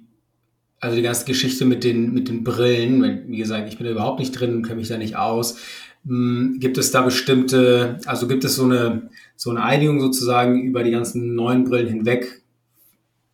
[0.85, 4.19] also die ganze Geschichte mit den, mit den Brillen, wie gesagt, ich bin da überhaupt
[4.19, 5.57] nicht drin, kenne mich da nicht aus.
[6.05, 10.83] Hm, gibt es da bestimmte, also gibt es so eine, so eine Einigung sozusagen über
[10.83, 12.43] die ganzen neuen Brillen hinweg,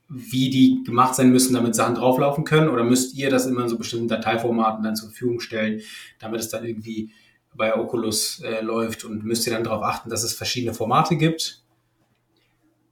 [0.08, 2.70] wie die gemacht sein müssen, damit Sachen drauflaufen können?
[2.70, 5.82] Oder müsst ihr das immer in so bestimmten Dateiformaten dann zur Verfügung stellen,
[6.20, 7.12] damit es dann irgendwie
[7.54, 11.62] bei Oculus äh, läuft und müsst ihr dann darauf achten, dass es verschiedene Formate gibt?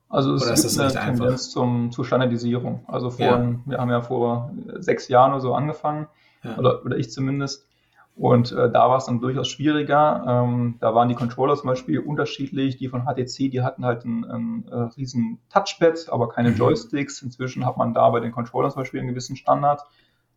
[0.10, 2.84] Also es oder gibt eine Tendenz zum, zur Standardisierung.
[2.88, 3.56] Also vor, ja.
[3.66, 6.08] wir haben ja vor sechs Jahren oder so angefangen,
[6.44, 6.58] ja.
[6.58, 7.68] oder, oder ich zumindest.
[8.16, 10.26] Und äh, da war es dann durchaus schwieriger.
[10.28, 12.76] Ähm, da waren die Controller zum Beispiel unterschiedlich.
[12.76, 16.58] Die von HTC, die hatten halt ein, ein, ein äh, riesen Touchpad, aber keine mhm.
[16.58, 17.22] Joysticks.
[17.22, 19.84] Inzwischen hat man da bei den Controllern zum Beispiel einen gewissen Standard.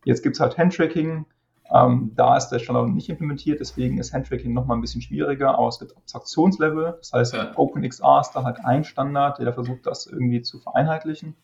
[0.05, 1.25] Jetzt gibt es halt Handtracking.
[1.73, 5.69] Ähm, da ist der Standard nicht implementiert, deswegen ist Handtracking nochmal ein bisschen schwieriger, aber
[5.69, 6.95] es gibt Abstraktionslevel.
[6.99, 7.51] Das heißt, ja.
[7.55, 11.35] OpenXR ist da halt ein Standard, der versucht, das irgendwie zu vereinheitlichen.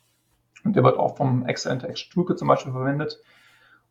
[0.63, 3.19] Und der wird auch vom Toolkit zum Beispiel verwendet.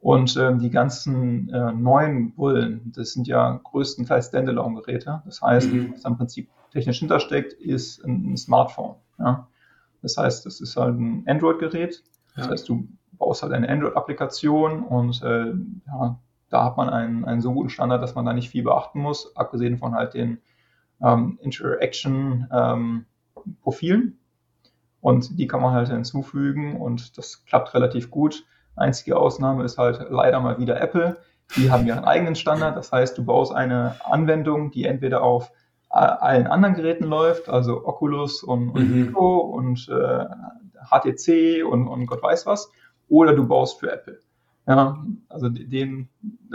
[0.01, 5.23] Und ähm, die ganzen äh, neuen Bullen, das sind ja größtenteils Standalone-Geräte.
[5.25, 5.95] Das heißt, mhm.
[5.95, 8.95] was im Prinzip technisch hintersteckt, ist ein, ein Smartphone.
[9.19, 9.49] Ja?
[10.03, 12.05] Das heißt, das ist halt ein Android-Gerät.
[12.37, 12.53] Das ja.
[12.53, 15.53] heißt, du baust halt eine Android-Applikation und äh,
[15.89, 19.01] ja, da hat man einen, einen so guten Standard, dass man da nicht viel beachten
[19.01, 20.41] muss, abgesehen von halt den
[21.03, 24.03] ähm, Interaction-Profilen.
[24.03, 24.19] Ähm,
[25.01, 28.45] und die kann man halt hinzufügen und das klappt relativ gut.
[28.75, 31.19] Einzige Ausnahme ist halt leider mal wieder Apple.
[31.57, 32.77] Die haben ihren eigenen Standard.
[32.77, 35.53] Das heißt, du baust eine Anwendung, die entweder auf
[35.89, 39.17] allen anderen Geräten läuft, also Oculus und, und mhm.
[39.17, 40.27] und äh,
[40.91, 42.71] HTC und, und Gott weiß was,
[43.09, 44.21] oder du baust für Apple.
[44.69, 46.09] Ja, also den,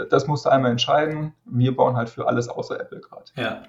[0.08, 1.34] das musst du einmal entscheiden.
[1.46, 3.24] Wir bauen halt für alles außer Apple gerade.
[3.36, 3.62] Ja.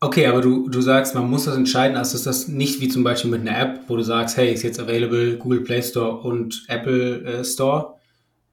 [0.00, 3.02] Okay, aber du, du sagst, man muss das entscheiden, also ist das nicht wie zum
[3.02, 6.66] Beispiel mit einer App, wo du sagst, hey, ist jetzt available Google Play Store und
[6.68, 7.96] Apple äh, Store,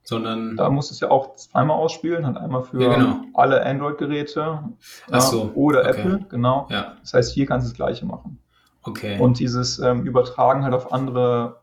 [0.04, 0.56] sondern.
[0.56, 3.20] Da musst du es ja auch zweimal ausspielen, halt einmal für ja, genau.
[3.36, 4.64] alle Android-Geräte
[5.12, 5.90] ja, so, oder okay.
[5.90, 6.68] Apple, genau.
[6.72, 6.96] Ja.
[7.02, 8.40] Das heißt, hier kannst du das Gleiche machen.
[8.82, 9.20] Okay.
[9.20, 11.58] Und dieses ähm, Übertragen halt auf andere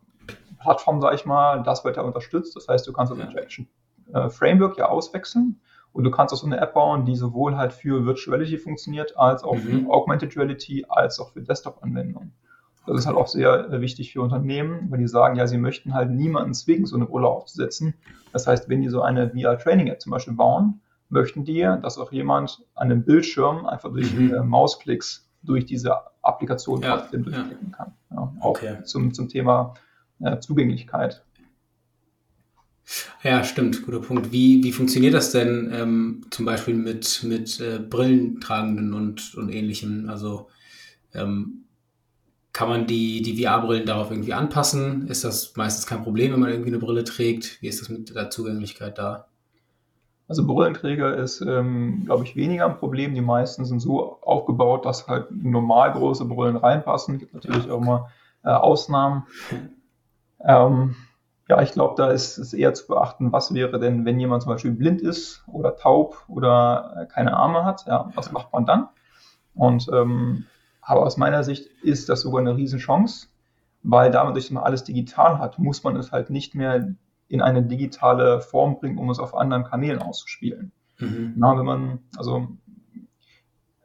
[0.62, 2.57] Plattform, sage ich mal, das wird ja unterstützt.
[2.57, 3.18] Das heißt, du kannst das.
[3.18, 3.68] Interaction
[4.12, 5.61] äh, Framework ja auswechseln
[5.92, 9.16] und du kannst auch so eine App bauen, die sowohl halt für Virtual Reality funktioniert,
[9.16, 9.61] als auch mhm.
[9.61, 12.33] für Augmented Reality, als auch für Desktop-Anwendungen.
[12.87, 15.94] Das ist halt auch sehr äh, wichtig für Unternehmen, weil die sagen, ja, sie möchten
[15.94, 17.94] halt niemanden zwingen, so eine Brille aufzusetzen.
[18.33, 22.64] Das heißt, wenn die so eine VR-Training-App zum Beispiel bauen, möchten die, dass auch jemand
[22.75, 24.35] an dem Bildschirm einfach durch mhm.
[24.35, 27.77] äh, Mausklicks durch diese Applikation ja, trotzdem durchklicken ja.
[27.77, 27.94] kann.
[28.11, 28.79] Ja, auch okay.
[28.85, 29.75] zum, zum Thema
[30.22, 31.24] äh, Zugänglichkeit.
[33.22, 34.32] Ja, stimmt, guter Punkt.
[34.32, 40.08] Wie, wie funktioniert das denn ähm, zum Beispiel mit, mit äh, Brillentragenden und, und ähnlichem?
[40.08, 40.48] Also
[41.14, 41.64] ähm,
[42.52, 45.06] kann man die, die VR-Brillen darauf irgendwie anpassen?
[45.06, 47.62] Ist das meistens kein Problem, wenn man irgendwie eine Brille trägt?
[47.62, 49.29] Wie ist das mit der Zugänglichkeit da?
[50.29, 53.14] Also Brillenträger ist, ähm, glaube ich, weniger ein Problem.
[53.14, 57.14] Die meisten sind so aufgebaut, dass halt normal große Brillen reinpassen.
[57.14, 58.08] Es gibt natürlich auch mal
[58.44, 59.25] äh, Ausnahmen.
[60.45, 60.97] Ähm,
[61.49, 64.53] ja, ich glaube, da ist es eher zu beachten, was wäre denn, wenn jemand zum
[64.53, 67.85] Beispiel blind ist oder taub oder äh, keine Arme hat.
[67.87, 68.88] Ja, was macht man dann?
[69.55, 70.47] Und ähm,
[70.81, 73.29] aber aus meiner Sicht ist das sogar eine Riesenchance,
[73.83, 76.95] weil damit, dass man alles digital hat, muss man es halt nicht mehr
[77.29, 80.73] in eine digitale Form bringen, um es auf anderen Kanälen auszuspielen.
[80.99, 81.35] Mhm.
[81.37, 82.49] Na, wenn man, also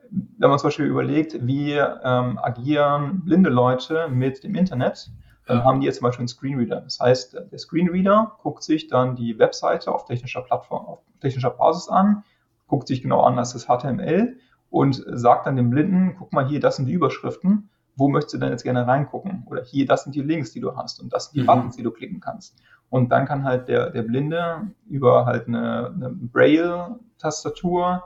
[0.09, 5.11] wenn man zum Beispiel überlegt, wie ähm, agieren blinde Leute mit dem Internet,
[5.47, 6.81] dann haben die jetzt zum Beispiel einen Screenreader.
[6.81, 11.87] Das heißt, der Screenreader guckt sich dann die Webseite auf technischer Plattform, auf technischer Basis
[11.89, 12.23] an,
[12.67, 14.37] guckt sich genau an, das ist HTML
[14.69, 18.37] und sagt dann dem Blinden, guck mal hier, das sind die Überschriften, wo möchtest du
[18.39, 19.43] denn jetzt gerne reingucken?
[19.47, 21.47] Oder hier, das sind die Links, die du hast und das sind die mhm.
[21.47, 22.61] Buttons, die du klicken kannst.
[22.89, 28.03] Und dann kann halt der, der Blinde über halt eine, eine Braille-Tastatur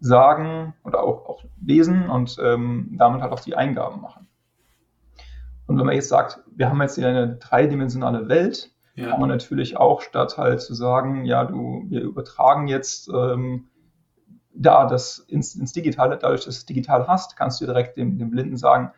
[0.00, 4.28] sagen oder auch, auch lesen und ähm, damit halt auch die Eingaben machen.
[5.66, 9.10] Und wenn man jetzt sagt, wir haben jetzt hier eine dreidimensionale Welt, ja.
[9.10, 13.68] kann man natürlich auch statt halt zu sagen, ja, du, wir übertragen jetzt ähm,
[14.54, 18.18] da das ins, ins Digitale, dadurch, dass du es digital hast, kannst du direkt dem,
[18.18, 18.92] dem Blinden sagen,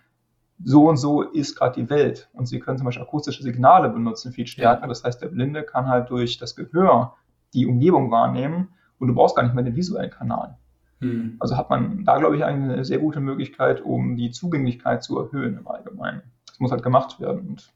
[0.62, 2.28] so und so ist gerade die Welt.
[2.32, 4.82] Und sie können zum Beispiel akustische Signale benutzen, viel stärker.
[4.82, 4.88] Ja.
[4.88, 7.14] Das heißt, der Blinde kann halt durch das Gehör
[7.54, 10.56] die Umgebung wahrnehmen und du brauchst gar nicht mehr den visuellen Kanal.
[11.00, 11.36] Hm.
[11.40, 15.58] Also hat man da, glaube ich, eine sehr gute Möglichkeit, um die Zugänglichkeit zu erhöhen
[15.58, 16.22] im Allgemeinen.
[16.56, 17.70] Das muss halt gemacht werden und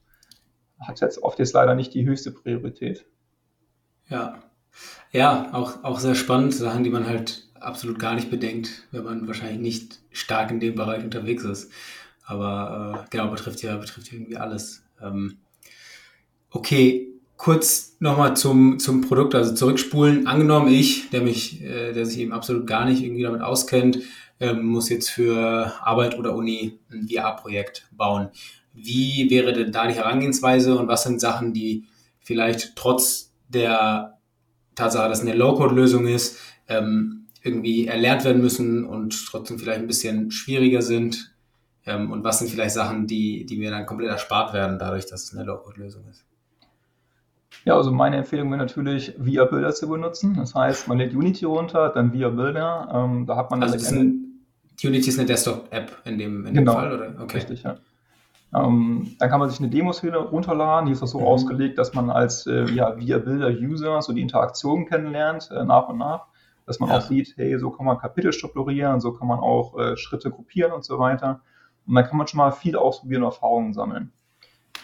[0.81, 3.05] hat jetzt oft jetzt leider nicht die höchste Priorität.
[4.09, 4.43] Ja.
[5.13, 9.27] Ja, auch, auch sehr spannend, Sachen, die man halt absolut gar nicht bedenkt, wenn man
[9.27, 11.71] wahrscheinlich nicht stark in dem Bereich unterwegs ist.
[12.25, 14.83] Aber äh, genau, betrifft ja, betrifft irgendwie alles.
[15.03, 15.37] Ähm,
[16.51, 20.27] okay, kurz nochmal zum, zum Produkt, also zurückspulen.
[20.27, 23.99] Angenommen ich, der mich, äh, der sich eben absolut gar nicht irgendwie damit auskennt,
[24.39, 28.31] ähm, muss jetzt für Arbeit oder Uni ein VR-Projekt bauen.
[28.73, 31.85] Wie wäre denn da die Herangehensweise und was sind Sachen, die
[32.21, 34.19] vielleicht trotz der
[34.75, 39.87] Tatsache, dass es eine Low-Code-Lösung ist, ähm, irgendwie erlernt werden müssen und trotzdem vielleicht ein
[39.87, 41.35] bisschen schwieriger sind?
[41.87, 45.25] Ähm, und was sind vielleicht Sachen, die, die mir dann komplett erspart werden, dadurch, dass
[45.25, 46.25] es eine Low-Code-Lösung ist?
[47.65, 50.35] Ja, also meine Empfehlung wäre natürlich, VIA Builder zu benutzen.
[50.35, 52.89] Das heißt, man lädt Unity runter, dann VIA Builder.
[52.93, 54.47] Ähm, da hat man also ein,
[54.83, 57.23] Unity ist eine Desktop-App in dem, in genau, dem Fall, oder?
[57.23, 57.39] Okay.
[57.39, 57.77] Richtig, ja.
[58.53, 61.27] Ähm, dann kann man sich eine Demo-Szene runterladen, die ist auch so mhm.
[61.27, 65.99] ausgelegt, dass man als äh, ja, via Builder-User so die Interaktion kennenlernt, äh, nach und
[65.99, 66.27] nach,
[66.67, 66.99] dass man ja.
[66.99, 70.73] auch sieht, hey, so kann man Kapitel strukturieren, so kann man auch äh, Schritte gruppieren
[70.73, 71.41] und so weiter.
[71.87, 74.13] Und dann kann man schon mal viel ausprobieren und Erfahrungen sammeln.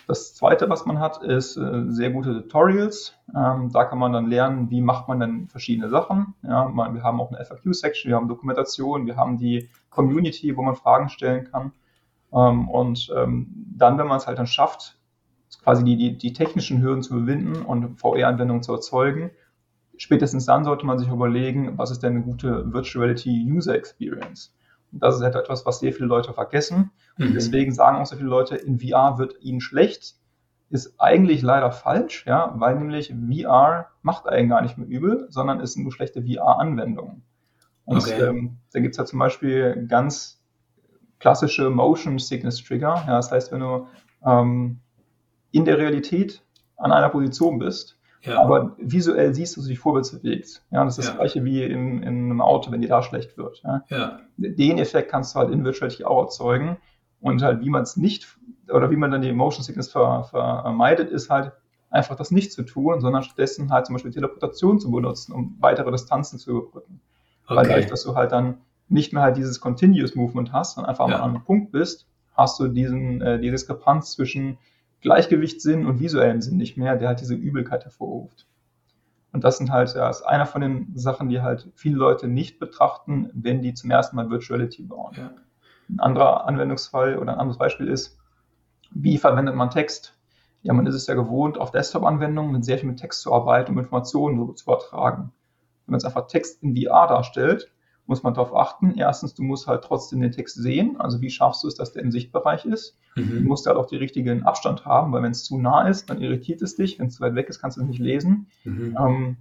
[0.06, 3.14] Das zweite, was man hat, ist äh, sehr gute Tutorials.
[3.34, 6.34] Ähm, da kann man dann lernen, wie macht man denn verschiedene Sachen.
[6.42, 10.62] Ja, man, wir haben auch eine FAQ-Section, wir haben Dokumentation, wir haben die Community, wo
[10.62, 11.72] man Fragen stellen kann.
[12.32, 14.98] Ähm, und ähm, dann, wenn man es halt dann schafft,
[15.62, 19.30] quasi die, die, die technischen Hürden zu überwinden und VR-Anwendungen zu erzeugen,
[19.96, 24.54] spätestens dann sollte man sich überlegen, was ist denn eine gute Virtual Reality User Experience.
[24.92, 26.90] Und das ist halt etwas, was sehr viele Leute vergessen.
[27.18, 27.34] Und mhm.
[27.34, 30.16] deswegen sagen auch so viele Leute, in VR wird ihnen schlecht.
[30.68, 35.60] Ist eigentlich leider falsch, ja, weil nämlich VR macht einen gar nicht mehr übel, sondern
[35.60, 37.22] ist nur schlechte VR-Anwendungen.
[37.84, 38.20] Und okay.
[38.20, 40.35] ähm, da gibt es halt zum Beispiel ganz
[41.18, 43.04] klassische Motion Sickness Trigger.
[43.06, 43.86] Ja, das heißt, wenn du
[44.24, 44.80] ähm,
[45.50, 46.42] in der Realität
[46.76, 48.40] an einer Position bist, ja.
[48.40, 50.64] aber visuell siehst, dass du dich vorwärts bewegst.
[50.70, 51.10] Ja, das ist ja.
[51.12, 53.62] das gleiche wie in, in einem Auto, wenn dir da schlecht wird.
[53.90, 54.20] Ja.
[54.36, 56.76] Den Effekt kannst du halt in Virtual auch erzeugen.
[57.20, 58.26] Und halt, wie man es nicht,
[58.70, 61.52] oder wie man dann die Motion Sickness ver, vermeidet, ist halt
[61.90, 65.90] einfach das nicht zu tun, sondern stattdessen halt zum Beispiel Teleportation zu benutzen, um weitere
[65.90, 67.00] Distanzen zu überbrücken.
[67.46, 67.56] Okay.
[67.56, 68.58] Weil dadurch, dass du halt dann
[68.88, 71.16] nicht mehr halt dieses Continuous Movement hast, sondern einfach ja.
[71.20, 74.58] an einem Punkt bist, hast du diesen, äh, die Diskrepanz zwischen
[75.00, 78.46] Gleichgewichtssinn und visuellem Sinn nicht mehr, der halt diese Übelkeit hervorruft.
[79.32, 82.58] Und das sind halt, ja, ist einer von den Sachen, die halt viele Leute nicht
[82.58, 85.14] betrachten, wenn die zum ersten Mal Virtuality bauen.
[85.16, 85.30] Ja.
[85.88, 88.18] Ein anderer Anwendungsfall oder ein anderes Beispiel ist,
[88.92, 90.18] wie verwendet man Text?
[90.62, 93.72] Ja, man ist es ja gewohnt, auf Desktop-Anwendungen mit sehr viel mit Text zu arbeiten,
[93.72, 95.32] um Informationen zu übertragen.
[95.84, 97.70] Wenn man jetzt einfach Text in VR darstellt,
[98.06, 98.94] muss man darauf achten.
[98.96, 100.96] Erstens, du musst halt trotzdem den Text sehen.
[100.98, 102.98] Also wie schaffst du es, dass der im Sichtbereich ist?
[103.16, 103.42] Mhm.
[103.42, 106.20] Du musst halt auch den richtigen Abstand haben, weil wenn es zu nah ist, dann
[106.20, 106.98] irritiert es dich.
[106.98, 108.46] Wenn es zu weit weg ist, kannst du es nicht lesen.
[108.64, 108.96] Mhm.
[108.98, 109.36] Ähm,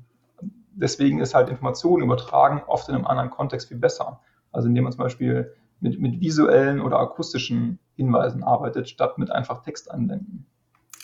[0.74, 4.20] deswegen ist halt Informationen übertragen oft in einem anderen Kontext viel besser.
[4.52, 9.62] Also indem man zum Beispiel mit, mit visuellen oder akustischen Hinweisen arbeitet, statt mit einfach
[9.64, 10.46] Text anwenden.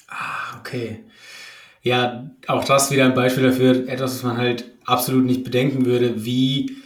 [0.08, 1.06] Ah, okay.
[1.84, 6.26] Ja, auch das wieder ein Beispiel dafür, etwas, was man halt absolut nicht bedenken würde,
[6.26, 6.78] wie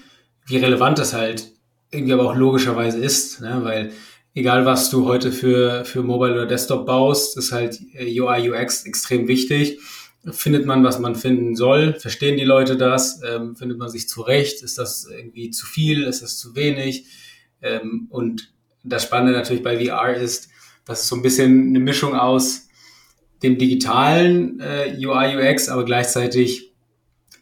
[0.46, 1.52] wie relevant das halt
[1.92, 3.60] irgendwie aber auch logischerweise ist, ne?
[3.64, 3.92] weil
[4.34, 9.28] egal was du heute für, für Mobile oder Desktop baust, ist halt UI, UX extrem
[9.28, 9.80] wichtig.
[10.32, 11.94] Findet man, was man finden soll?
[11.94, 13.22] Verstehen die Leute das?
[13.24, 14.64] Ähm, findet man sich zurecht?
[14.64, 16.04] Ist das irgendwie zu viel?
[16.04, 17.06] Ist das zu wenig?
[17.62, 18.52] Ähm, und
[18.84, 20.50] das Spannende natürlich bei VR ist,
[20.86, 22.68] dass es so ein bisschen eine Mischung aus
[23.44, 26.75] dem digitalen äh, UI, UX, aber gleichzeitig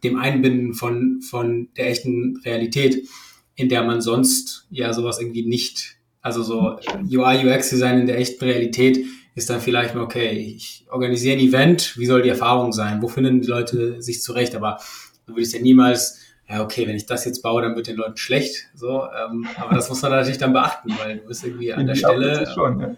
[0.03, 3.07] dem Einbinden von, von der echten Realität,
[3.55, 6.77] in der man sonst ja sowas irgendwie nicht, also so
[7.11, 11.43] UI, UX Design in der echten Realität ist dann vielleicht mal, okay, ich organisiere ein
[11.43, 13.01] Event, wie soll die Erfahrung sein?
[13.01, 14.55] Wo finden die Leute sich zurecht?
[14.55, 14.79] Aber
[15.25, 18.17] du würdest ja niemals, ja, okay, wenn ich das jetzt baue, dann wird den Leuten
[18.17, 18.67] schlecht.
[18.75, 21.95] So, ähm, aber das muss man natürlich dann beachten, weil du bist irgendwie an der
[21.95, 22.51] Stelle.
[22.53, 22.95] Schon, ja.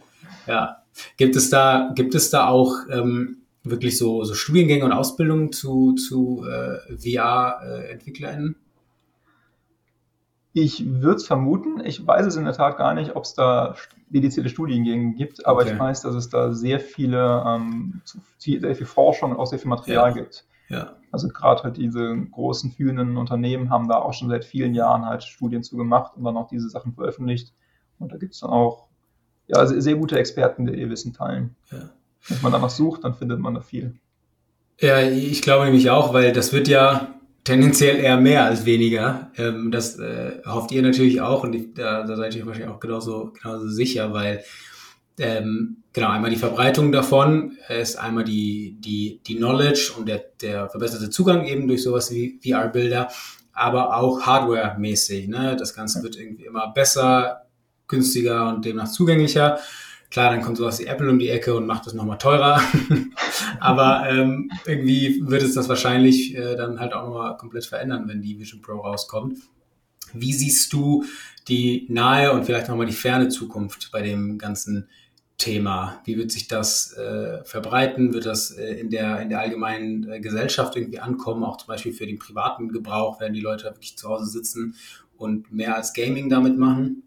[0.48, 0.78] ja.
[1.18, 5.94] Gibt es da, gibt es da auch ähm, wirklich so, so Studiengänge und Ausbildungen zu,
[5.94, 8.56] zu äh, VR-EntwicklerInnen?
[10.54, 11.82] Ich würde es vermuten.
[11.84, 13.76] Ich weiß es in der Tat gar nicht, ob es da
[14.10, 15.74] dedizierte Studiengänge gibt, aber okay.
[15.74, 18.02] ich weiß, dass es da sehr viele, ähm,
[18.38, 20.14] sehr viel Forschung und auch sehr viel Material ja.
[20.14, 20.46] gibt.
[20.70, 20.96] Ja.
[21.12, 25.24] Also gerade halt diese großen führenden Unternehmen haben da auch schon seit vielen Jahren halt
[25.24, 27.54] Studien zu gemacht und dann auch diese Sachen veröffentlicht.
[28.00, 28.88] Und da gibt es dann auch
[29.48, 31.56] ja, sehr gute Experten, die ihr Wissen teilen.
[31.72, 31.90] Ja.
[32.28, 33.96] Wenn man danach sucht, dann findet man da viel.
[34.80, 39.32] Ja, ich glaube nämlich auch, weil das wird ja tendenziell eher mehr als weniger.
[39.38, 42.80] Ähm, das äh, hofft ihr natürlich auch und ich, da, da seid ihr wahrscheinlich auch
[42.80, 44.44] genauso, genauso sicher, weil
[45.18, 50.70] ähm, genau einmal die Verbreitung davon ist einmal die, die, die Knowledge und der, der
[50.70, 53.10] verbesserte Zugang eben durch sowas wie VR-Bilder,
[53.54, 55.30] aber auch Hardware-mäßig.
[55.30, 55.56] Ne?
[55.58, 57.46] Das Ganze wird irgendwie immer besser,
[57.88, 59.60] günstiger und demnach zugänglicher.
[60.10, 62.62] Klar, dann kommt sowas wie Apple um die Ecke und macht es nochmal teurer.
[63.60, 68.22] Aber ähm, irgendwie wird es das wahrscheinlich äh, dann halt auch nochmal komplett verändern, wenn
[68.22, 69.38] die Vision Pro rauskommt.
[70.14, 71.04] Wie siehst du
[71.48, 74.88] die nahe und vielleicht nochmal die ferne Zukunft bei dem ganzen
[75.38, 76.02] Thema?
[76.06, 78.14] Wie wird sich das äh, verbreiten?
[78.14, 81.44] Wird das äh, in, der, in der allgemeinen äh, Gesellschaft irgendwie ankommen?
[81.44, 84.76] Auch zum Beispiel für den privaten Gebrauch, werden die Leute wirklich zu Hause sitzen
[85.18, 87.04] und mehr als Gaming damit machen?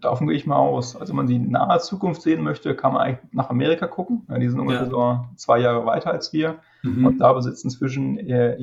[0.00, 0.96] Davon gehe ich mal aus.
[0.96, 4.26] Also wenn man die nahe Zukunft sehen möchte, kann man eigentlich nach Amerika gucken.
[4.28, 4.90] Ja, die sind ungefähr ja.
[4.90, 6.56] so zwei Jahre weiter als wir.
[6.82, 7.06] Mhm.
[7.06, 8.56] Und da besitzen inzwischen äh,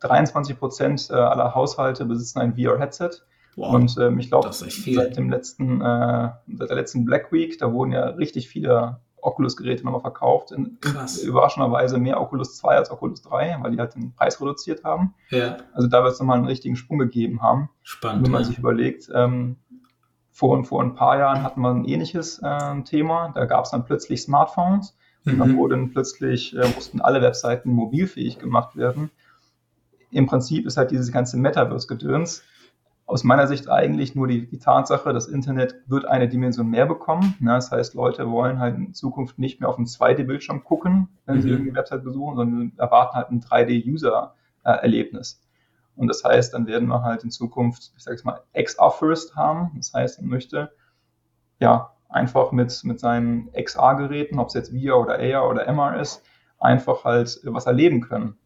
[0.00, 3.10] 23 Prozent äh, aller Haushalte besitzen ein VR-Headset.
[3.56, 3.74] Wow.
[3.74, 7.92] Und ähm, ich glaube, seit dem letzten, äh, seit der letzten Black Week, da wurden
[7.92, 10.52] ja richtig viele Oculus-Geräte nochmal verkauft.
[10.52, 11.22] In, Krass.
[11.22, 15.14] Überraschenderweise mehr Oculus 2 als Oculus 3, weil die halt den Preis reduziert haben.
[15.30, 15.58] Ja.
[15.72, 17.70] Also da wird es nochmal einen richtigen Sprung gegeben haben.
[17.82, 18.24] Spannend.
[18.24, 18.48] wenn man ja.
[18.48, 19.56] sich überlegt, ähm,
[20.32, 23.32] vor, vor ein paar Jahren hatten wir ein ähnliches äh, Thema.
[23.34, 25.56] Da gab es dann plötzlich Smartphones und dann mhm.
[25.56, 29.10] wurden plötzlich, äh, mussten alle Webseiten mobilfähig gemacht werden.
[30.10, 32.42] Im Prinzip ist halt dieses ganze Metaverse-Gedöns
[33.10, 37.34] aus meiner Sicht eigentlich nur die, die, Tatsache, das Internet wird eine Dimension mehr bekommen.
[37.40, 41.38] Ja, das heißt, Leute wollen halt in Zukunft nicht mehr auf einen 2D-Bildschirm gucken, wenn
[41.38, 41.42] mhm.
[41.42, 45.42] sie irgendeine Website besuchen, sondern erwarten halt ein 3D-User-Erlebnis.
[46.00, 49.36] Und das heißt, dann werden wir halt in Zukunft, ich sage es mal, XR First
[49.36, 49.72] haben.
[49.76, 50.72] Das heißt, man möchte
[51.58, 56.22] ja einfach mit, mit seinen XR-Geräten, ob es jetzt VR oder AR oder MR ist,
[56.58, 58.38] einfach halt was erleben können.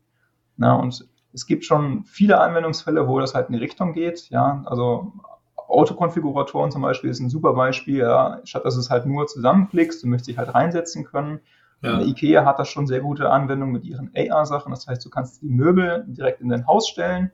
[0.56, 4.30] Na, und es gibt schon viele Anwendungsfälle, wo das halt in die Richtung geht.
[4.30, 5.12] Ja, also
[5.56, 7.98] Autokonfiguratoren zum Beispiel ist ein super Beispiel.
[7.98, 11.38] Ja, statt dass du es halt nur zusammenklickst, du möchtest dich halt reinsetzen können.
[11.82, 12.00] Ja.
[12.00, 14.72] IKEA hat das schon sehr gute Anwendungen mit ihren AR-Sachen.
[14.72, 17.30] Das heißt, du kannst die Möbel direkt in dein Haus stellen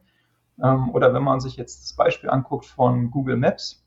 [0.58, 3.84] oder wenn man sich jetzt das Beispiel anguckt von Google Maps,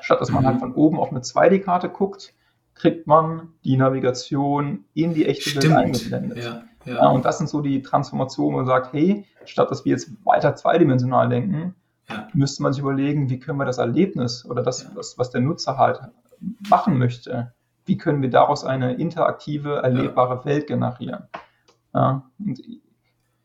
[0.00, 0.62] statt dass man halt mhm.
[0.62, 2.34] halt von oben auf eine 2D-Karte guckt,
[2.74, 5.62] kriegt man die Navigation in die echte.
[5.62, 6.38] Welt eingeblendet.
[6.38, 6.94] Ja, ja.
[6.94, 10.10] ja, und das sind so die Transformationen, wo man sagt, hey, statt dass wir jetzt
[10.24, 11.74] weiter zweidimensional denken,
[12.32, 15.76] müsste man sich überlegen, wie können wir das Erlebnis oder das, was, was der Nutzer
[15.76, 16.00] halt
[16.68, 17.52] machen möchte,
[17.84, 21.24] wie können wir daraus eine interaktive, erlebbare Welt generieren.
[21.92, 22.62] Und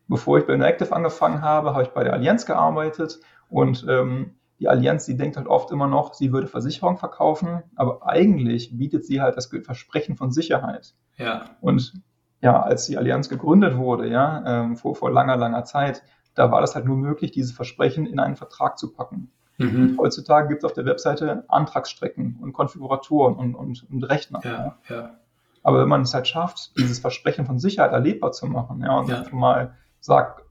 [0.07, 4.69] bevor ich bei Interactive angefangen habe, habe ich bei der Allianz gearbeitet und ähm, die
[4.69, 9.21] Allianz, die denkt halt oft immer noch, sie würde Versicherung verkaufen, aber eigentlich bietet sie
[9.21, 10.93] halt das Versprechen von Sicherheit.
[11.17, 11.45] Ja.
[11.61, 11.93] Und
[12.41, 16.03] ja, als die Allianz gegründet wurde, ja, ähm, vor, vor langer, langer Zeit,
[16.35, 19.31] da war das halt nur möglich, dieses Versprechen in einen Vertrag zu packen.
[19.57, 19.97] Mhm.
[19.97, 24.41] heutzutage gibt es auf der Webseite Antragsstrecken und Konfiguratoren und, und, und Rechner.
[24.43, 25.15] Ja, ja.
[25.63, 29.07] Aber wenn man es halt schafft, dieses Versprechen von Sicherheit erlebbar zu machen, ja, und
[29.07, 29.23] ja.
[29.31, 29.73] mal
[30.05, 30.43] sagt,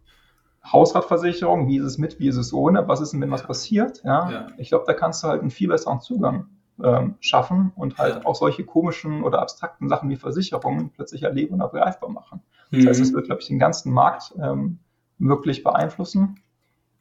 [0.64, 4.02] Hausratversicherung, wie ist es mit, wie ist es ohne, was ist denn, wenn was passiert?
[4.04, 4.46] Ja, ja.
[4.56, 6.46] ich glaube, da kannst du halt einen viel besseren Zugang
[6.82, 8.24] ähm, schaffen und halt ja.
[8.24, 12.42] auch solche komischen oder abstrakten Sachen wie Versicherungen plötzlich erleben und begreifbar machen.
[12.70, 12.78] Mhm.
[12.78, 14.78] Das heißt, es wird, glaube ich, den ganzen Markt ähm,
[15.18, 16.40] wirklich beeinflussen.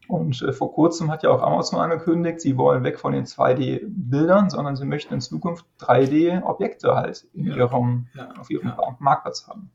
[0.09, 4.49] Und äh, vor kurzem hat ja auch Amazon angekündigt, sie wollen weg von den 2D-Bildern,
[4.49, 7.55] sondern sie möchten in Zukunft 3D-Objekte halt in ja.
[7.55, 9.71] ihrem, auf ihrem Marktplatz haben.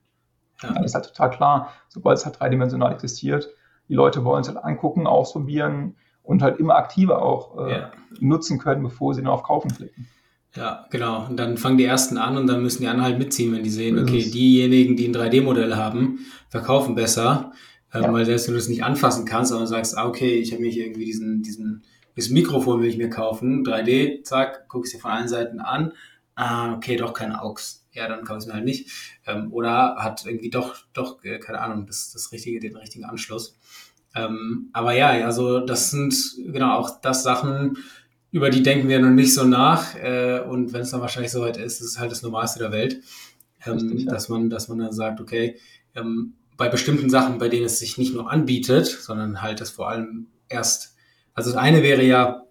[0.62, 0.72] Ja.
[0.72, 3.48] Dann ist halt total klar, sobald es halt dreidimensional existiert,
[3.88, 7.92] die Leute wollen es halt angucken, ausprobieren und halt immer aktiver auch äh, ja.
[8.20, 10.08] nutzen können, bevor sie nur auf Kaufen klicken.
[10.54, 11.26] Ja, genau.
[11.26, 13.70] Und dann fangen die ersten an und dann müssen die anderen halt mitziehen, wenn die
[13.70, 17.52] sehen, okay, diejenigen, die ein 3D-Modell haben, verkaufen besser.
[17.92, 18.12] Ähm, ja.
[18.12, 20.84] Weil selbst wenn du es nicht anfassen kannst, aber sagst, ah, okay, ich habe hier
[20.84, 21.84] irgendwie diesen, diesen,
[22.16, 25.92] dieses Mikrofon will ich mir kaufen, 3D, zack, guck ich dir von allen Seiten an,
[26.34, 27.86] ah, okay, doch kein AUX.
[27.98, 28.90] Ja, dann kann ich es mir halt nicht.
[29.26, 33.56] Ähm, oder hat irgendwie doch, doch, äh, keine Ahnung, das, das richtige, den richtigen Anschluss.
[34.14, 37.78] Ähm, aber ja, also das sind genau auch das Sachen,
[38.30, 39.96] über die denken wir noch nicht so nach.
[39.96, 43.02] Äh, und wenn es dann wahrscheinlich soweit ist, ist es halt das Normalste der Welt.
[43.66, 44.12] Ähm, ja.
[44.12, 45.56] dass man, dass man dann sagt, okay,
[45.96, 49.88] ähm, bei bestimmten Sachen, bei denen es sich nicht nur anbietet, sondern halt das vor
[49.88, 50.94] allem erst,
[51.34, 52.44] also das eine wäre ja,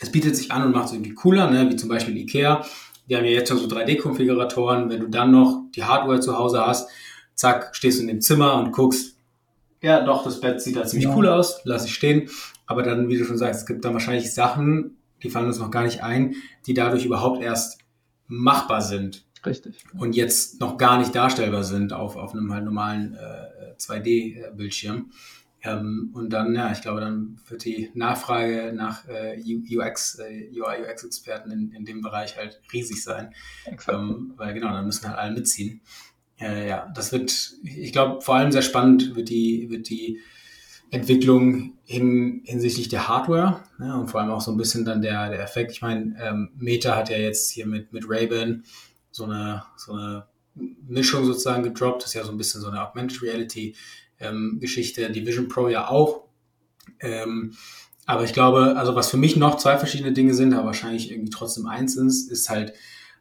[0.00, 1.70] es bietet sich an und macht es irgendwie cooler, ne?
[1.70, 2.64] wie zum Beispiel Ikea.
[3.08, 4.88] Die haben ja jetzt schon so 3D-Konfiguratoren.
[4.88, 6.88] Wenn du dann noch die Hardware zu Hause hast,
[7.34, 9.16] zack, stehst du in dem Zimmer und guckst,
[9.80, 11.16] ja, doch, das Bett sieht da ziemlich ja.
[11.16, 12.30] cool aus, lass ich stehen.
[12.66, 15.70] Aber dann, wie du schon sagst, es gibt da wahrscheinlich Sachen, die fallen uns noch
[15.70, 16.36] gar nicht ein,
[16.66, 17.78] die dadurch überhaupt erst
[18.28, 19.24] machbar sind.
[19.44, 19.84] Richtig.
[19.98, 25.10] Und jetzt noch gar nicht darstellbar sind auf, auf einem halt normalen äh, 2D-Bildschirm.
[25.64, 30.82] Ähm, und dann, ja, ich glaube, dann wird die Nachfrage nach äh, UX, äh, UI,
[30.82, 33.32] UX-Experten in, in dem Bereich halt riesig sein.
[33.88, 35.80] Ähm, weil genau, dann müssen halt alle mitziehen.
[36.40, 40.20] Äh, ja, das wird, ich glaube, vor allem sehr spannend wird die, wird die
[40.90, 45.30] Entwicklung hin, hinsichtlich der Hardware ja, und vor allem auch so ein bisschen dann der,
[45.30, 45.70] der Effekt.
[45.70, 48.64] Ich meine, ähm, Meta hat ja jetzt hier mit, mit Ray-Ban
[49.10, 52.02] so eine, so eine Mischung sozusagen gedroppt.
[52.02, 53.74] Das ist ja so ein bisschen so eine Augmented Reality
[54.22, 56.24] ähm, Geschichte, die Vision Pro ja auch.
[57.00, 57.54] Ähm,
[58.06, 61.30] aber ich glaube, also was für mich noch zwei verschiedene Dinge sind, aber wahrscheinlich irgendwie
[61.30, 62.72] trotzdem eins ist, ist halt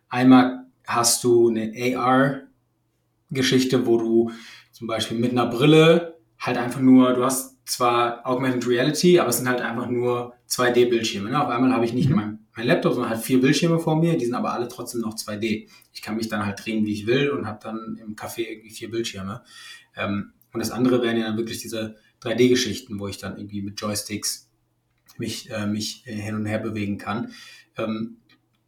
[0.10, 4.32] einmal hast du eine AR-Geschichte, wo du
[4.72, 9.38] zum Beispiel mit einer Brille halt einfach nur, du hast zwar Augmented Reality, aber es
[9.38, 11.30] sind halt einfach nur 2D-Bildschirme.
[11.30, 11.41] Ne?
[11.41, 12.16] Auf einmal habe ich nicht mhm.
[12.16, 15.16] mein, mein Laptop, sondern halt vier Bildschirme vor mir, die sind aber alle trotzdem noch
[15.16, 15.70] 2D.
[15.93, 18.72] Ich kann mich dann halt drehen, wie ich will und habe dann im Café irgendwie
[18.72, 19.43] vier Bildschirme.
[19.95, 23.80] Ähm, und das andere wären ja dann wirklich diese 3D-Geschichten, wo ich dann irgendwie mit
[23.80, 24.49] Joysticks
[25.18, 27.34] mich, äh, mich hin und her bewegen kann.
[27.78, 28.18] Ähm,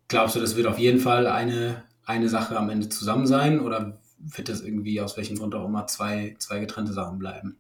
[0.08, 4.02] glaubst du, das wird auf jeden Fall eine, eine Sache am Ende zusammen sein oder
[4.20, 7.58] wird das irgendwie aus welchem Grund auch immer zwei, zwei getrennte Sachen bleiben?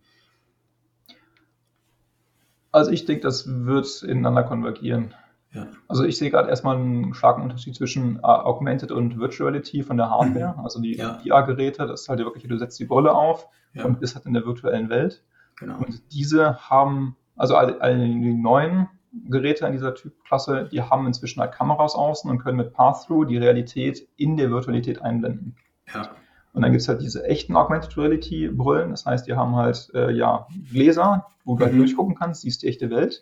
[2.72, 5.14] Also ich denke, das wird ineinander konvergieren.
[5.54, 5.68] Ja.
[5.88, 10.10] Also ich sehe gerade erstmal einen starken Unterschied zwischen äh, Augmented und Virtuality von der
[10.10, 10.56] Hardware.
[10.58, 10.64] Mhm.
[10.64, 11.20] Also die ja.
[11.20, 13.86] VR-Geräte, das ist halt wirklich, du setzt die Brille auf ja.
[13.86, 15.24] und bist halt in der virtuellen Welt.
[15.58, 15.78] Genau.
[15.78, 18.90] Und diese haben, also alle, alle die neuen
[19.30, 23.38] Geräte in dieser Typklasse, die haben inzwischen halt Kameras außen und können mit Path-Through die
[23.38, 25.56] Realität in der Virtualität einblenden.
[25.94, 26.10] Ja.
[26.54, 28.92] Und dann gibt es halt diese echten Augmented Reality Brillen.
[28.92, 31.78] Das heißt, die haben halt äh, ja Gläser, wo du halt mhm.
[31.78, 33.22] halt durchgucken kannst, siehst die echte Welt.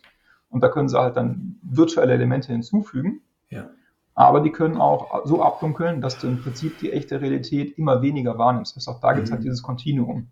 [0.52, 3.22] Und da können sie halt dann virtuelle Elemente hinzufügen.
[3.48, 3.70] Ja.
[4.14, 8.36] Aber die können auch so abdunkeln, dass du im Prinzip die echte Realität immer weniger
[8.36, 8.76] wahrnimmst.
[8.76, 9.44] Das heißt, auch da gibt es halt mhm.
[9.44, 10.28] dieses Kontinuum.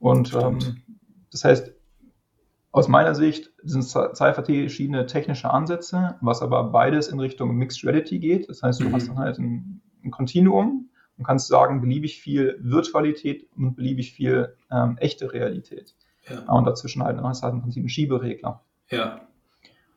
[0.00, 0.58] Und ähm,
[1.30, 1.72] das heißt,
[2.72, 7.84] aus meiner Sicht sind es zwei verschiedene technische Ansätze, was aber beides in Richtung Mixed
[7.84, 8.50] Reality geht.
[8.50, 8.92] Das heißt, du mhm.
[8.92, 14.56] hast dann halt ein, ein Kontinuum und kannst sagen, beliebig viel Virtualität und beliebig viel
[14.70, 15.94] ähm, echte Realität.
[16.28, 16.40] Ja.
[16.52, 18.62] Und dazwischen halt, hast du halt im Prinzip einen Schieberegler.
[18.90, 19.20] Ja.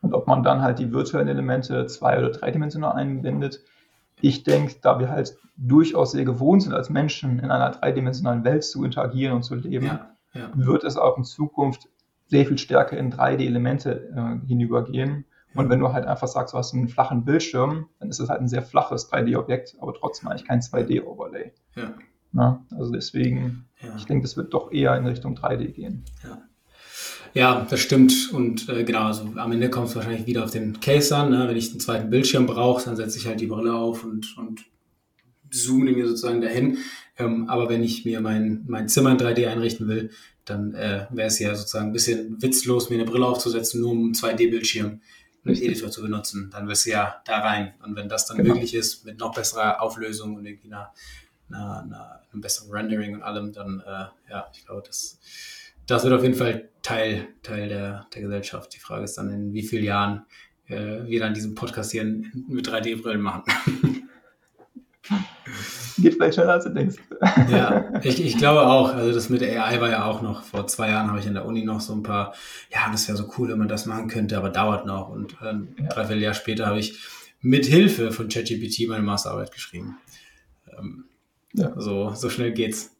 [0.01, 3.61] Und ob man dann halt die virtuellen Elemente zwei- oder dreidimensional einbindet,
[4.21, 8.63] ich denke, da wir halt durchaus sehr gewohnt sind, als Menschen in einer dreidimensionalen Welt
[8.63, 10.51] zu interagieren und zu leben, ja, ja.
[10.53, 11.89] wird es auch in Zukunft
[12.27, 15.25] sehr viel stärker in 3D-Elemente äh, hinübergehen.
[15.55, 18.39] Und wenn du halt einfach sagst, du hast einen flachen Bildschirm, dann ist es halt
[18.39, 21.53] ein sehr flaches 3D-Objekt, aber trotzdem eigentlich kein 2D-Overlay.
[21.75, 21.93] Ja.
[22.31, 23.65] Na, also deswegen,
[23.97, 26.05] ich denke, das wird doch eher in Richtung 3D gehen.
[26.23, 26.37] Ja.
[27.33, 28.31] Ja, das stimmt.
[28.33, 31.29] Und äh, genau, also am Ende kommt es wahrscheinlich wieder auf den Case an.
[31.29, 31.47] Ne?
[31.47, 34.65] Wenn ich einen zweiten Bildschirm brauche, dann setze ich halt die Brille auf und, und
[35.51, 36.77] zoome mir sozusagen dahin.
[37.17, 40.11] Ähm, aber wenn ich mir mein, mein Zimmer in 3D einrichten will,
[40.45, 44.03] dann äh, wäre es ja sozusagen ein bisschen witzlos, mir eine Brille aufzusetzen, nur um
[44.05, 45.01] einen 2D-Bildschirm
[45.45, 46.49] einen Editor zu benutzen.
[46.51, 47.73] Dann wirst du ja da rein.
[47.83, 48.53] Und wenn das dann genau.
[48.53, 50.91] möglich ist, mit noch besserer Auflösung und irgendwie einer,
[51.49, 55.19] einer, einer, einem besseren Rendering und allem, dann äh, ja, ich glaube, das,
[55.89, 58.73] das wird auf jeden Fall Teil, Teil der, der Gesellschaft.
[58.75, 60.25] Die Frage ist dann, in wie vielen Jahren
[60.67, 63.43] äh, wir dann diesen Podcast hier mit 3D-Brillen machen.
[65.97, 66.97] Geht vielleicht schneller, als du denkst.
[67.49, 68.93] Ja, ich, ich glaube auch.
[68.93, 71.33] Also das mit der AI war ja auch noch, vor zwei Jahren habe ich in
[71.33, 72.35] der Uni noch so ein paar,
[72.71, 75.09] ja, das wäre so cool, wenn man das machen könnte, aber dauert noch.
[75.09, 75.87] Und ein ja.
[75.87, 76.99] dreiviertel Jahr später habe ich
[77.41, 79.97] mit Hilfe von ChatGPT meine Masterarbeit geschrieben.
[80.77, 81.05] Ähm,
[81.53, 81.73] ja.
[81.77, 82.95] so, so schnell geht's.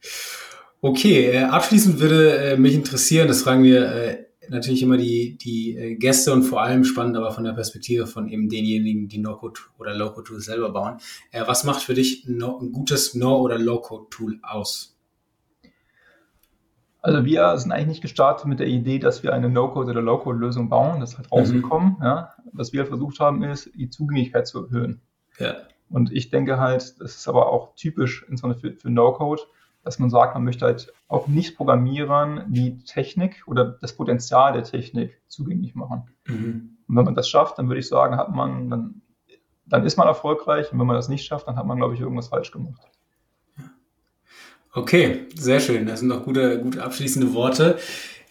[0.81, 5.75] Okay, äh, abschließend würde äh, mich interessieren, das fragen wir äh, natürlich immer die, die
[5.75, 9.59] äh, Gäste und vor allem spannend, aber von der Perspektive von eben denjenigen, die No-Code
[9.77, 10.97] oder Low-Code-Tools selber bauen.
[11.31, 14.95] Äh, was macht für dich no, ein gutes No- oder Low-Code-Tool aus?
[17.01, 20.69] Also wir sind eigentlich nicht gestartet mit der Idee, dass wir eine No-Code oder Low-Code-Lösung
[20.69, 20.99] bauen.
[20.99, 21.95] Das ist halt rausgekommen.
[21.99, 22.03] Mhm.
[22.03, 22.33] Ja.
[22.51, 25.01] Was wir versucht haben, ist, die Zugänglichkeit zu erhöhen.
[25.39, 25.55] Ja.
[25.89, 29.41] Und ich denke halt, das ist aber auch typisch insbesondere für, für No-Code,
[29.83, 34.63] dass man sagt, man möchte halt auch nicht Programmierern die Technik oder das Potenzial der
[34.63, 36.09] Technik zugänglich machen.
[36.27, 36.77] Mhm.
[36.87, 39.01] Und wenn man das schafft, dann würde ich sagen, hat man, dann,
[39.65, 40.71] dann ist man erfolgreich.
[40.71, 42.81] Und wenn man das nicht schafft, dann hat man, glaube ich, irgendwas falsch gemacht.
[44.73, 45.87] Okay, sehr schön.
[45.87, 47.79] Das sind doch gute, gute abschließende Worte.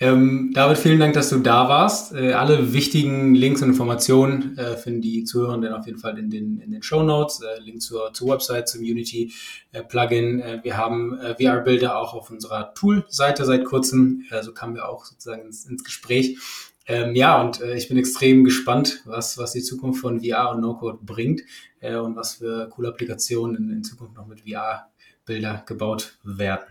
[0.00, 2.14] Ähm, David, vielen Dank, dass du da warst.
[2.14, 6.60] Äh, alle wichtigen Links und Informationen äh, finden die Zuhörenden auf jeden Fall in den,
[6.60, 7.40] in den Show Notes.
[7.42, 10.40] Äh, Link zur, zur Website, zum Unity-Plugin.
[10.40, 14.24] Äh, wir haben äh, VR-Bilder auch auf unserer Tool-Seite seit kurzem.
[14.30, 16.38] Äh, so kamen wir auch sozusagen ins, ins Gespräch.
[16.86, 20.60] Ähm, ja, und äh, ich bin extrem gespannt, was, was die Zukunft von VR und
[20.60, 21.42] No-Code bringt
[21.80, 26.68] äh, und was für coole Applikationen in, in Zukunft noch mit VR-Bilder gebaut werden.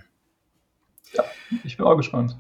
[1.11, 1.25] Ja,
[1.65, 2.38] ich bin auch gespannt.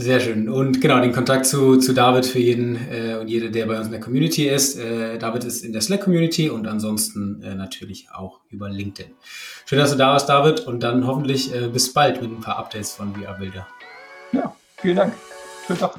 [0.00, 0.48] Sehr schön.
[0.48, 3.84] Und genau, den Kontakt zu, zu David für jeden äh, und jede, der bei uns
[3.84, 4.78] in der Community ist.
[4.78, 9.12] Äh, David ist in der Slack-Community und ansonsten äh, natürlich auch über LinkedIn.
[9.66, 12.56] Schön, dass du da warst, David, und dann hoffentlich äh, bis bald mit ein paar
[12.56, 13.68] Updates von VR-Bilder.
[14.32, 15.12] Ja, vielen Dank.
[15.66, 15.98] Schönen Tag.